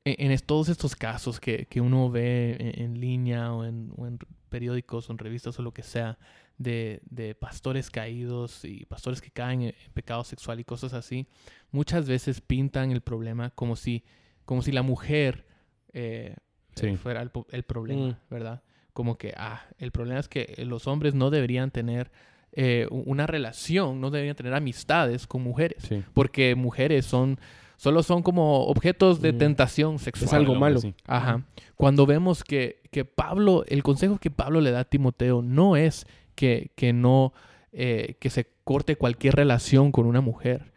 en, 0.06 0.32
en 0.32 0.40
todos 0.40 0.70
estos 0.70 0.96
casos 0.96 1.40
que, 1.40 1.66
que 1.66 1.82
uno 1.82 2.12
ve 2.12 2.58
en, 2.60 2.82
en 2.84 3.00
línea 3.00 3.54
o 3.54 3.64
en, 3.66 3.92
o 3.98 4.06
en 4.06 4.20
periódicos 4.50 5.10
o 5.10 5.14
en 5.14 5.18
revistas 5.18 5.58
o 5.58 5.64
lo 5.64 5.72
que 5.72 5.82
sea 5.84 6.18
de, 6.58 7.02
de 7.10 7.36
pastores 7.36 7.90
caídos 7.90 8.64
y 8.66 8.86
pastores 8.86 9.22
que 9.22 9.32
caen 9.32 9.62
en, 9.64 9.76
pecado 9.94 10.24
sexual 10.24 10.60
y 10.60 10.64
cosas 10.64 10.94
así, 10.94 11.28
muchas 11.72 12.08
veces 12.08 12.42
pintan 12.42 12.92
el 12.92 13.02
problema 13.02 13.50
como 13.52 13.76
si, 13.76 14.04
como 14.46 14.62
si 14.62 14.72
la 14.72 14.82
mujer 14.84 15.46
eh, 15.94 16.36
Sí. 16.76 16.96
fuera 16.98 17.22
el, 17.22 17.64
problema, 17.64 18.08
Mm. 18.08 18.16
¿verdad? 18.32 18.64
Como 18.94 19.18
que, 19.18 19.34
ah, 19.38 19.62
el 19.78 19.92
problema 19.92 20.20
es 20.20 20.28
que 20.28 20.56
los 20.66 20.88
hombres 20.88 21.14
no 21.14 21.30
deberían 21.30 21.70
tener 21.72 22.12
eh, 22.56 22.88
una 22.92 23.26
relación, 23.26 24.00
no 24.00 24.12
deberían 24.12 24.36
tener 24.36 24.54
amistades 24.54 25.26
con 25.28 25.42
mujeres, 25.42 25.84
Sí. 25.84 26.04
porque 26.14 26.54
mujeres 26.56 27.06
son, 27.06 27.40
solo 27.78 28.04
son 28.04 28.22
como 28.22 28.66
objetos 28.68 29.22
de 29.22 29.34
Mm. 29.34 29.38
tentación 29.40 30.00
sexual. 30.00 30.28
Es 30.28 30.34
algo 30.34 30.54
malo. 30.56 30.80
sí. 30.80 30.94
Ajá. 31.08 31.44
Cuando 31.76 32.06
vemos 32.06 32.44
que, 32.44 32.82
que 32.92 33.06
Pablo, 33.06 33.64
el 33.68 33.82
consejo 33.82 34.18
que 34.20 34.30
Pablo 34.32 34.62
le 34.62 34.70
da 34.72 34.82
a 34.82 34.86
Timoteo 34.86 35.42
no 35.42 35.76
es 35.76 36.06
que, 36.36 36.72
que 36.76 36.94
no, 36.94 37.34
eh, 37.72 38.16
que 38.20 38.30
se 38.30 38.48
corte 38.64 38.96
cualquier 38.96 39.36
relación 39.36 39.92
con 39.92 40.06
una 40.06 40.22
mujer, 40.22 40.72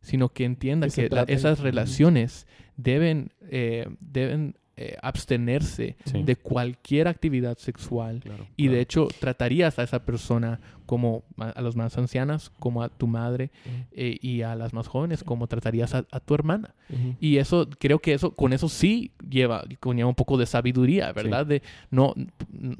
sino 0.00 0.28
que 0.30 0.44
entienda 0.44 0.86
Que 0.88 1.08
la- 1.08 1.22
esas 1.34 1.60
relaciones 1.60 2.46
deben, 2.76 3.32
eh, 3.50 3.86
deben 4.00 4.56
eh, 4.76 4.96
abstenerse 5.02 5.96
Sí. 6.06 6.22
de 6.22 6.36
cualquier 6.36 7.06
actividad 7.08 7.58
sexual. 7.58 8.20
Claro, 8.22 8.46
Y 8.56 8.64
de 8.64 8.68
claro. 8.70 8.82
hecho, 8.82 9.08
tratarías 9.20 9.78
a 9.78 9.82
esa 9.82 10.04
persona 10.04 10.60
como 10.86 11.22
a, 11.38 11.50
a 11.50 11.62
las 11.62 11.76
más 11.76 11.96
ancianas, 11.98 12.50
como 12.58 12.82
a 12.82 12.88
tu 12.88 13.06
madre, 13.06 13.50
eh, 13.92 14.18
y 14.20 14.42
a 14.42 14.54
las 14.56 14.72
más 14.72 14.88
jóvenes, 14.88 15.24
como 15.24 15.46
tratarías 15.46 15.94
a, 15.94 16.04
a 16.10 16.20
tu 16.20 16.34
hermana. 16.34 16.74
Ujú. 16.90 17.14
Y 17.20 17.36
eso, 17.36 17.68
creo 17.78 17.98
que 17.98 18.14
eso, 18.14 18.32
con 18.34 18.52
eso 18.52 18.68
sí 18.68 19.12
lleva, 19.28 19.64
conlleva 19.80 20.08
un 20.08 20.14
poco 20.14 20.36
de 20.38 20.46
sabiduría, 20.46 21.12
¿verdad? 21.12 21.46
De 21.46 21.62
no, 21.90 22.14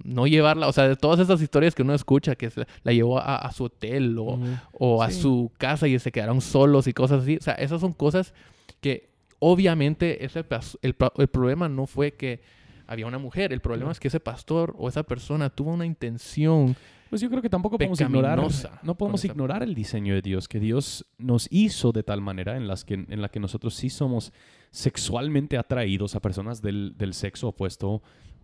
no 0.05 0.27
llevarla, 0.27 0.69
o 0.69 0.73
sea, 0.73 0.89
de 0.89 0.97
todas 0.97 1.21
esas 1.21 1.41
historias 1.43 1.75
que 1.75 1.83
uno 1.83 1.95
escucha, 1.95 2.35
que 2.37 2.51
se- 2.51 2.67
la 2.85 2.93
llevó 2.93 3.19
a, 3.19 3.37
a 3.37 3.53
su 3.53 3.65
hotel 3.65 4.19
o, 4.19 4.35
Ujú. 4.35 4.47
o 4.73 5.03
a 5.03 5.11
Sí. 5.11 5.21
su 5.21 5.51
casa 5.59 5.87
y 5.89 5.99
se 5.99 6.11
quedaron 6.13 6.41
solos 6.41 6.87
y 6.87 6.93
cosas 6.93 7.23
así. 7.23 7.37
O 7.37 7.43
sea, 7.43 7.55
esas 7.55 7.81
son 7.81 7.93
cosas 7.93 8.35
que 8.81 9.12
obviamente 9.45 10.25
ese 10.25 10.45
el, 10.83 10.95
pro- 10.95 11.13
el 11.17 11.27
problema 11.27 11.69
no 11.69 11.87
fue 11.87 12.13
que 12.13 12.41
había 12.87 13.07
una 13.07 13.19
mujer, 13.19 13.53
el 13.53 13.61
problema 13.61 13.91
es 13.91 13.99
que 13.99 14.07
ese 14.09 14.21
pastor 14.21 14.75
o 14.79 14.89
esa 14.89 15.03
persona 15.03 15.51
tuvo 15.51 15.73
una 15.73 15.85
intención. 15.85 16.77
Pues 17.11 17.21
yo 17.21 17.29
creo 17.29 17.43
que 17.43 17.51
tampoco 17.51 17.77
podemos 17.77 17.99
ignorar, 18.01 18.39
no 18.83 18.95
podemos 18.97 19.25
ignorar 19.25 19.63
el 19.63 19.75
diseño 19.75 20.15
de 20.15 20.23
Dios, 20.23 20.49
que 20.49 20.61
Dios 20.61 21.05
nos 21.19 21.47
hizo 21.51 21.93
de 21.93 22.03
tal 22.03 22.21
manera 22.21 22.57
en, 22.57 22.67
las 22.67 22.85
que, 22.85 22.95
en 22.95 23.21
la 23.21 23.29
que 23.29 23.41
nosotros 23.41 23.75
sí 23.75 23.91
somos 23.91 24.33
sexualmente 24.71 25.59
atraídos 25.59 26.15
a 26.15 26.21
personas 26.21 26.63
del, 26.63 26.95
del 26.97 27.13
sexo 27.13 27.49
opuesto 27.49 28.01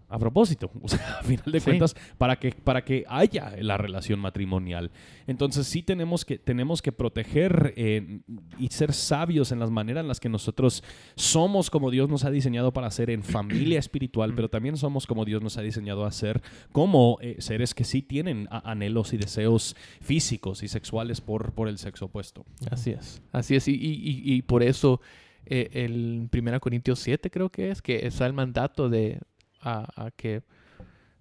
a 0.08 0.18
propósito, 0.18 0.70
o 0.82 0.88
sea, 0.88 1.18
a 1.20 1.22
final 1.22 1.52
de 1.52 1.60
Sí. 1.60 1.64
cuentas, 1.64 1.94
para 2.16 2.36
que, 2.38 2.52
para 2.52 2.84
que 2.84 3.04
haya 3.08 3.52
la 3.60 3.76
relación 3.76 4.18
matrimonial. 4.20 4.90
Entonces 5.26 5.66
sí 5.66 5.82
tenemos 5.82 6.24
que, 6.24 6.38
tenemos 6.38 6.80
que 6.82 6.92
proteger 6.92 7.74
eh, 7.76 8.20
y 8.58 8.68
ser 8.68 8.92
sabios 8.92 9.52
en 9.52 9.58
las 9.58 9.70
maneras 9.70 10.02
en 10.02 10.08
las 10.08 10.20
que 10.20 10.28
nosotros 10.28 10.82
somos 11.14 11.68
como 11.70 11.90
Dios 11.90 12.08
nos 12.08 12.24
ha 12.24 12.30
diseñado 12.30 12.72
para 12.72 12.90
ser 12.90 13.10
en 13.10 13.22
familia 13.22 13.78
espiritual, 13.78 14.32
pero 14.34 14.48
también 14.48 14.76
somos 14.76 15.06
como 15.06 15.24
Dios 15.24 15.42
nos 15.42 15.56
ha 15.58 15.62
diseñado 15.62 16.04
a 16.04 16.10
ser 16.12 16.40
como 16.72 17.18
eh, 17.20 17.36
seres 17.40 17.74
que 17.74 17.84
sí 17.84 18.02
tienen 18.02 18.48
anhelos 18.50 19.12
y 19.12 19.18
deseos 19.18 19.76
físicos 20.00 20.62
y 20.62 20.68
sexuales 20.68 21.20
por, 21.20 21.52
por 21.52 21.68
el 21.68 21.78
sexo 21.78 22.06
opuesto. 22.06 22.44
Así 22.70 22.90
es. 22.90 23.20
Así 23.32 23.56
es. 23.56 23.68
Y, 23.68 23.72
y- 23.74 23.76
y- 24.24 24.34
y 24.34 24.42
por 24.42 24.62
eso 24.62 25.00
eh, 25.46 25.68
el 25.72 26.28
1 26.32 26.60
Corintios 26.60 26.98
7 27.00 27.30
creo 27.30 27.50
que 27.50 27.70
es, 27.70 27.82
que 27.82 28.06
está 28.06 28.26
el 28.26 28.32
mandato 28.32 28.88
de 28.88 29.20
a, 29.60 30.06
a 30.06 30.10
que 30.10 30.42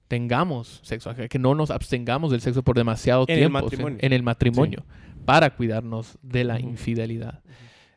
tengamos 0.07 0.79
sexo, 0.83 1.09
a 1.09 1.15
que 1.15 1.39
no 1.39 1.53
nos 1.55 1.69
abstengamos 1.71 2.31
del 2.31 2.41
sexo 2.41 2.63
por 2.63 2.75
demasiado 2.77 3.25
En 3.27 3.39
tiempo 3.39 3.57
en 4.05 4.13
el 4.13 4.23
matrimonio 4.23 4.85
para 5.25 5.53
cuidarnos 5.55 6.17
de 6.21 6.43
la 6.45 6.59
infidelidad. 6.59 7.41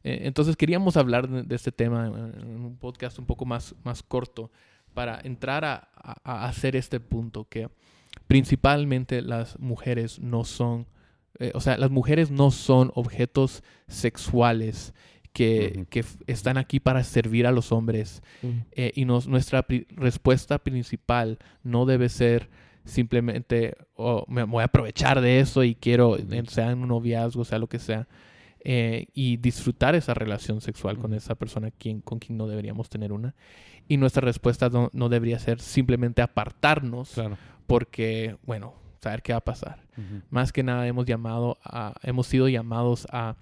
Eh, 0.03 0.21
entonces 0.25 0.57
queríamos 0.57 0.97
hablar 0.97 1.29
de, 1.29 1.43
de 1.45 1.55
este 1.55 1.71
tema 1.73 2.07
en, 2.07 2.41
en 2.43 2.65
un 2.65 2.77
podcast 2.77 3.19
un 3.19 3.27
poco 3.27 3.45
más, 3.45 3.75
más 3.85 4.03
corto 4.03 4.51
para 4.95 5.21
entrar 5.23 5.65
a, 5.65 5.89
a- 5.95 6.19
a 6.25 6.49
hacer 6.49 6.75
este 6.75 6.99
punto 6.99 7.45
que 7.49 7.69
principalmente 8.27 9.23
las 9.23 9.59
mujeres 9.61 10.19
no 10.19 10.45
son, 10.45 10.87
eh, 11.39 11.53
o 11.55 11.61
sea, 11.61 11.77
las 11.79 11.91
mujeres 11.91 12.31
no 12.31 12.51
son 12.51 12.91
objetos 12.95 13.63
sexuales 13.87 14.95
que, 15.33 15.85
están 16.27 16.59
aquí 16.59 16.81
para 16.81 17.05
servir 17.05 17.47
a 17.47 17.53
los 17.53 17.73
hombres 17.73 18.23
eh, 18.73 18.93
y 18.95 19.05
nos- 19.05 19.27
nuestra 19.29 19.63
pri- 19.63 19.87
respuesta 19.91 20.59
principal 20.59 21.39
no 21.63 21.87
debe 21.87 22.09
ser 22.09 22.49
simplemente, 22.85 23.77
oh, 23.95 24.25
me 24.29 24.43
voy 24.45 24.63
a 24.63 24.67
aprovechar 24.67 25.21
de 25.21 25.41
eso 25.41 25.63
y 25.65 25.75
quiero, 25.75 26.17
sea 26.49 26.71
en 26.73 26.79
un 26.83 26.89
noviazgo, 26.89 27.45
sea 27.45 27.59
lo 27.59 27.69
que 27.69 27.79
sea, 27.79 28.09
eh, 28.65 29.07
y 29.15 29.37
disfrutar 29.37 29.95
esa 29.95 30.13
relación 30.15 30.61
sexual 30.61 30.99
con 30.99 31.15
esa 31.15 31.35
persona 31.35 31.71
quien, 31.71 32.01
con 32.01 32.19
quien 32.19 32.37
no 32.37 32.47
deberíamos 32.47 32.89
tener 32.89 33.13
una. 33.13 33.35
Y 33.89 33.97
nuestra 33.97 34.21
respuesta 34.23 34.69
no, 34.69 34.91
no 34.93 35.09
debería 35.09 35.39
ser 35.39 35.61
simplemente 35.61 36.23
apartarnos 36.23 37.11
Claro. 37.13 37.37
porque, 37.67 38.37
bueno, 38.45 38.75
saber 39.01 39.23
qué 39.23 39.33
va 39.33 39.39
a 39.39 39.45
pasar. 39.45 39.81
Más 40.31 40.53
que 40.53 40.63
nada 40.63 40.87
hemos 40.87 41.07
llamado 41.07 41.59
a, 41.63 41.95
hemos 42.03 42.27
sido 42.27 42.49
llamados 42.49 43.07
a 43.13 43.37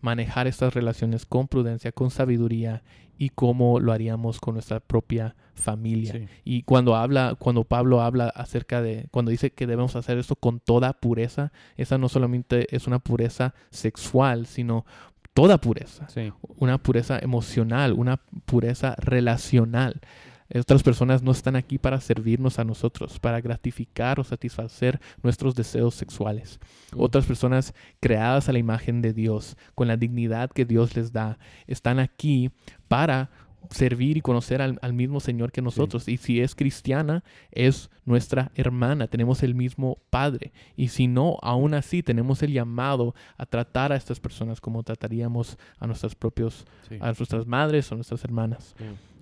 manejar 0.00 0.46
estas 0.46 0.74
relaciones 0.74 1.26
con 1.26 1.48
prudencia, 1.48 1.92
con 1.92 2.10
sabiduría 2.10 2.82
y 3.18 3.30
cómo 3.30 3.80
lo 3.80 3.92
haríamos 3.92 4.38
con 4.40 4.54
nuestra 4.54 4.78
propia 4.80 5.34
familia. 5.54 6.12
Sí. 6.12 6.26
Y 6.44 6.62
cuando 6.62 6.94
habla, 6.94 7.34
cuando 7.38 7.64
Pablo 7.64 8.00
habla 8.00 8.28
acerca 8.28 8.80
de, 8.80 9.08
cuando 9.10 9.30
dice 9.32 9.50
que 9.50 9.66
debemos 9.66 9.96
hacer 9.96 10.18
esto 10.18 10.36
con 10.36 10.60
toda 10.60 10.92
pureza, 10.92 11.50
esa 11.76 11.98
no 11.98 12.08
solamente 12.08 12.74
es 12.74 12.86
una 12.86 13.00
pureza 13.00 13.54
sexual, 13.70 14.46
sino 14.46 14.86
toda 15.34 15.58
pureza 15.58 16.08
Sí. 16.08 16.32
una 16.58 16.78
pureza 16.78 17.18
emocional, 17.18 17.92
una 17.92 18.18
pureza 18.44 18.94
relacional. 18.98 20.00
Otras 20.54 20.82
personas 20.82 21.22
no 21.22 21.32
están 21.32 21.56
aquí 21.56 21.78
para 21.78 22.00
servirnos 22.00 22.58
a 22.58 22.64
nosotros, 22.64 23.18
para 23.18 23.40
gratificar 23.40 24.18
o 24.18 24.24
satisfacer 24.24 25.00
nuestros 25.22 25.54
deseos 25.54 25.94
sexuales. 25.94 26.58
Otras 26.96 27.26
personas 27.26 27.74
creadas 28.00 28.48
a 28.48 28.52
la 28.52 28.58
imagen 28.58 29.02
de 29.02 29.12
Dios, 29.12 29.56
con 29.74 29.88
la 29.88 29.96
dignidad 29.96 30.50
que 30.50 30.64
Dios 30.64 30.96
les 30.96 31.12
da, 31.12 31.38
están 31.66 31.98
aquí 31.98 32.50
para 32.88 33.30
servir 33.70 34.16
y 34.16 34.20
conocer 34.20 34.62
al, 34.62 34.78
al 34.82 34.92
mismo 34.92 35.20
Señor 35.20 35.52
que 35.52 35.60
nosotros. 35.62 36.08
Y 36.08 36.16
si 36.16 36.40
es 36.40 36.54
cristiana, 36.54 37.22
es 37.50 37.90
nuestra 38.04 38.50
hermana, 38.54 39.08
tenemos 39.08 39.42
el 39.42 39.54
mismo 39.54 39.98
Padre. 40.10 40.52
Y 40.76 40.88
si 40.88 41.06
no, 41.06 41.38
aún 41.42 41.74
así 41.74 42.02
tenemos 42.02 42.42
el 42.42 42.52
llamado 42.52 43.14
a 43.36 43.44
tratar 43.46 43.92
a 43.92 43.96
estas 43.96 44.20
personas 44.20 44.60
como 44.60 44.82
trataríamos 44.82 45.58
a 45.78 45.86
nuestras 45.86 46.14
propios, 46.14 46.64
Sí. 46.88 46.96
a 47.00 47.06
nuestras 47.12 47.46
madres 47.46 47.90
o 47.92 47.94
nuestras 47.96 48.24
hermanas. 48.24 48.74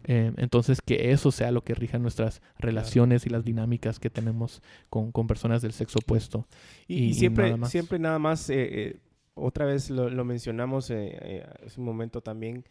Eh, 0.09 0.33
entonces, 0.37 0.81
que 0.81 1.11
eso 1.11 1.33
sea 1.33 1.51
lo 1.51 1.65
que 1.65 1.75
rija 1.75 1.99
nuestras 1.99 2.41
relaciones 2.61 3.27
y 3.27 3.31
las 3.31 3.45
dinámicas 3.45 3.99
que 3.99 4.09
tenemos 4.09 4.63
con, 4.89 5.11
con 5.11 5.27
personas 5.27 5.63
del 5.63 5.73
sexo 5.73 5.99
opuesto. 5.99 6.47
Y, 6.87 6.95
Y- 6.95 6.99
y 6.99 7.09
y 7.09 7.15
siempre, 7.15 7.45
nada 7.47 7.57
más. 7.57 7.71
siempre 7.73 7.99
nada 7.99 8.19
más, 8.21 8.49
eh, 8.51 8.55
eh, 8.71 8.97
otra 9.35 9.65
vez 9.67 9.91
lo, 9.91 10.09
lo 10.09 10.25
mencionamos 10.25 10.91
eh, 10.91 11.45
hace 11.67 11.81
un 11.81 11.87
momento 11.87 12.21
también, 12.21 12.65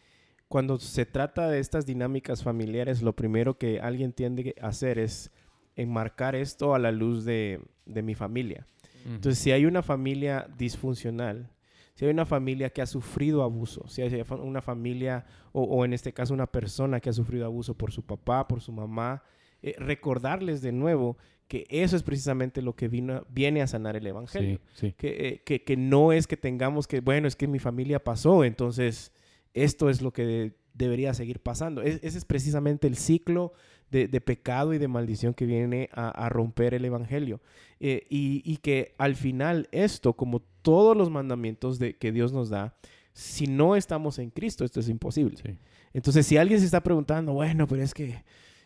cuando 0.48 0.78
se 0.78 1.06
trata 1.06 1.48
de 1.48 1.58
estas 1.58 1.86
dinámicas 1.86 2.42
familiares, 2.42 3.02
lo 3.02 3.14
primero 3.14 3.58
que 3.58 3.80
alguien 3.80 4.12
tiende 4.12 4.44
que 4.44 4.54
hacer 4.60 4.98
es 4.98 5.30
enmarcar 5.74 6.34
esto 6.34 6.74
a 6.74 6.78
la 6.78 6.92
luz 6.92 7.24
de, 7.24 7.60
de 7.84 8.02
mi 8.02 8.14
familia. 8.14 8.66
Entonces, 9.04 9.38
si 9.38 9.52
hay 9.52 9.66
una 9.66 9.82
familia 9.82 10.48
disfuncional, 10.58 11.48
si 11.94 12.04
hay 12.04 12.10
una 12.10 12.26
familia 12.26 12.70
que 12.70 12.82
ha 12.82 12.86
sufrido 12.86 13.42
abuso, 13.42 13.86
si 13.88 14.02
hay 14.02 14.22
una 14.42 14.60
familia, 14.60 15.24
o, 15.52 15.62
o 15.62 15.84
en 15.84 15.92
este 15.92 16.12
caso 16.12 16.34
una 16.34 16.50
persona 16.50 17.00
que 17.00 17.10
ha 17.10 17.12
sufrido 17.12 17.46
abuso 17.46 17.74
por 17.74 17.92
su 17.92 18.02
papá, 18.02 18.48
por 18.48 18.60
su 18.60 18.72
mamá, 18.72 19.22
eh, 19.62 19.74
recordarles 19.78 20.60
de 20.60 20.72
nuevo 20.72 21.16
que 21.48 21.66
eso 21.70 21.96
es 21.96 22.02
precisamente 22.02 22.62
lo 22.62 22.74
que 22.74 22.88
vino, 22.88 23.24
viene 23.28 23.62
a 23.62 23.66
sanar 23.66 23.96
el 23.96 24.06
Evangelio. 24.06 24.60
Sí, 24.74 24.88
sí. 24.88 24.94
Que, 24.96 25.28
eh, 25.28 25.42
que, 25.44 25.62
que 25.62 25.76
no 25.76 26.12
es 26.12 26.26
que 26.26 26.36
tengamos 26.36 26.88
que, 26.88 27.00
bueno, 27.00 27.28
es 27.28 27.36
que 27.36 27.46
mi 27.46 27.60
familia 27.60 28.02
pasó, 28.02 28.44
entonces 28.44 29.12
esto 29.56 29.90
es 29.90 30.02
lo 30.02 30.12
que 30.12 30.24
de- 30.24 30.52
debería 30.74 31.14
seguir 31.14 31.40
pasando. 31.40 31.82
Es- 31.82 32.00
ese 32.02 32.18
es 32.18 32.24
precisamente 32.24 32.86
el 32.86 32.96
ciclo 32.96 33.52
de, 33.90 34.08
de 34.08 34.20
pecado 34.20 34.74
y 34.74 34.78
de 34.78 34.88
maldición 34.88 35.32
que 35.34 35.46
viene 35.46 35.88
a, 35.92 36.08
a 36.10 36.28
romper 36.28 36.74
el 36.74 36.84
Evangelio. 36.84 37.40
Eh, 37.80 38.06
y, 38.10 38.42
y 38.44 38.58
que 38.58 38.94
al 38.98 39.14
final 39.16 39.68
esto, 39.72 40.12
como 40.14 40.40
todos 40.62 40.96
los 40.96 41.10
mandamientos 41.10 41.78
de, 41.78 41.96
que 41.96 42.12
Dios 42.12 42.32
nos 42.32 42.48
da, 42.50 42.76
si 43.12 43.46
no 43.46 43.76
estamos 43.76 44.18
en 44.18 44.30
Cristo, 44.30 44.64
esto 44.64 44.80
es 44.80 44.88
imposible. 44.88 45.36
Sí. 45.42 45.58
Entonces, 45.94 46.26
si 46.26 46.36
alguien 46.36 46.58
se 46.60 46.66
está 46.66 46.82
preguntando, 46.82 47.32
bueno, 47.32 47.66
pero 47.66 47.82
es 47.82 47.94
que, 47.94 48.22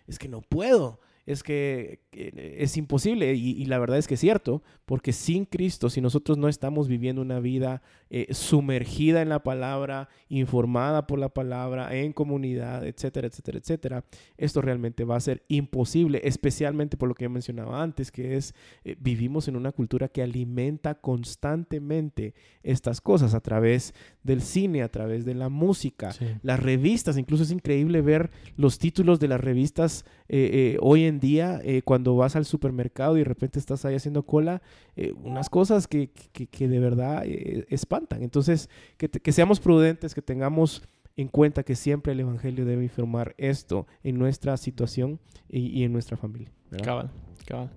es 0.08 0.18
que 0.18 0.26
no 0.28 0.40
puedo, 0.40 1.00
es 1.26 1.42
que, 1.42 2.00
es 2.12 2.76
imposible, 2.76 3.34
y, 3.34 3.50
y 3.52 3.64
la 3.66 3.78
verdad 3.78 3.98
es 3.98 4.06
que 4.08 4.14
es 4.14 4.20
cierto, 4.20 4.62
porque 4.86 5.12
sin 5.12 5.44
Cristo, 5.44 5.88
si 5.90 6.00
nosotros 6.00 6.36
no 6.38 6.48
estamos 6.48 6.88
viviendo 6.88 7.22
una 7.22 7.38
vida 7.40 7.82
eh, 8.10 8.26
sumergida 8.32 9.22
en 9.22 9.28
la 9.28 9.42
palabra, 9.44 10.08
informada 10.28 11.06
por 11.06 11.18
la 11.18 11.28
palabra, 11.28 11.94
en 11.96 12.12
comunidad, 12.12 12.84
etcétera, 12.86 13.28
etcétera, 13.28 13.58
etcétera, 13.58 14.04
esto 14.36 14.60
realmente 14.60 15.04
va 15.04 15.16
a 15.16 15.20
ser 15.20 15.44
imposible, 15.48 16.20
especialmente 16.24 16.96
por 16.96 17.08
lo 17.08 17.14
que 17.14 17.24
yo 17.24 17.30
mencionaba 17.30 17.80
antes, 17.82 18.10
que 18.10 18.36
es, 18.36 18.54
eh, 18.84 18.96
vivimos 18.98 19.46
en 19.46 19.54
una 19.56 19.70
cultura 19.70 20.08
que 20.08 20.22
alimenta 20.22 20.94
constantemente 20.94 22.34
estas 22.62 23.00
cosas 23.00 23.34
a 23.34 23.40
través 23.40 23.94
del 24.22 24.42
cine, 24.42 24.82
a 24.82 24.88
través 24.90 25.24
de 25.24 25.34
la 25.34 25.48
música, 25.48 26.12
Sí. 26.12 26.26
las 26.42 26.60
revistas, 26.60 27.16
incluso 27.16 27.44
es 27.44 27.50
increíble 27.50 28.00
ver 28.02 28.30
los 28.56 28.78
títulos 28.78 29.20
de 29.20 29.28
las 29.28 29.40
revistas 29.40 30.04
eh, 30.28 30.50
eh, 30.52 30.76
hoy 30.80 31.04
en 31.04 31.09
día 31.18 31.60
eh, 31.64 31.82
cuando 31.82 32.14
vas 32.14 32.36
al 32.36 32.44
supermercado 32.44 33.16
y 33.16 33.20
de 33.20 33.24
repente 33.24 33.58
estás 33.58 33.84
ahí 33.84 33.96
haciendo 33.96 34.22
cola, 34.24 34.62
eh, 34.94 35.12
unas 35.24 35.50
cosas 35.50 35.88
que, 35.88 36.10
que- 36.32 36.46
que 36.46 36.68
de 36.68 36.78
verdad 36.78 37.22
eh, 37.24 37.66
espantan. 37.70 38.22
Entonces, 38.22 38.68
que, 38.98 39.08
te- 39.08 39.18
que 39.20 39.32
seamos 39.32 39.58
prudentes, 39.58 40.14
que 40.14 40.22
tengamos 40.22 40.82
en 41.16 41.26
cuenta 41.28 41.64
que 41.64 41.74
siempre 41.74 42.12
el 42.12 42.20
Evangelio 42.20 42.64
debe 42.64 42.84
informar 42.84 43.34
esto 43.36 43.86
en 44.04 44.18
nuestra 44.18 44.56
situación 44.56 45.18
y, 45.48 45.66
y 45.80 45.82
en 45.84 45.92
nuestra 45.92 46.16
familia. 46.16 46.52
¿verdad? 46.70 46.84
Cabal, 46.86 47.10
cabal. 47.46 47.70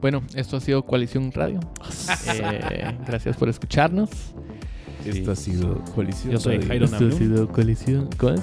Bueno, 0.00 0.22
esto 0.34 0.56
ha 0.56 0.60
sido 0.60 0.84
Coalición 0.84 1.30
Radio. 1.32 1.60
Eh, 2.34 2.98
gracias 3.06 3.36
por 3.36 3.48
escucharnos. 3.48 4.10
Esto 5.06 5.32
ha 5.32 5.36
sido 5.36 5.82
Coalición 5.94 6.32
Yo 6.32 6.38
soy 6.40 6.56
Radio. 6.56 6.68
Jairo 6.68 6.84
Esto 6.86 7.06
ha 7.06 7.10
sido 7.12 7.48
Coalición. 7.48 8.08
¿Cómo 8.18 8.32
es? 8.34 8.42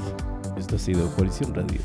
Esto 0.58 0.76
ha 0.76 0.80
sido 0.80 1.10
Coalición 1.16 1.54
Radio. 1.54 1.80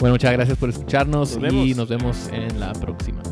Bueno, 0.00 0.14
muchas 0.14 0.32
gracias 0.32 0.56
por 0.56 0.70
escucharnos 0.70 1.36
Nos 1.36 1.52
y 1.52 1.74
nos 1.74 1.88
vemos 1.88 2.28
en 2.32 2.58
la 2.58 2.72
próxima. 2.72 3.22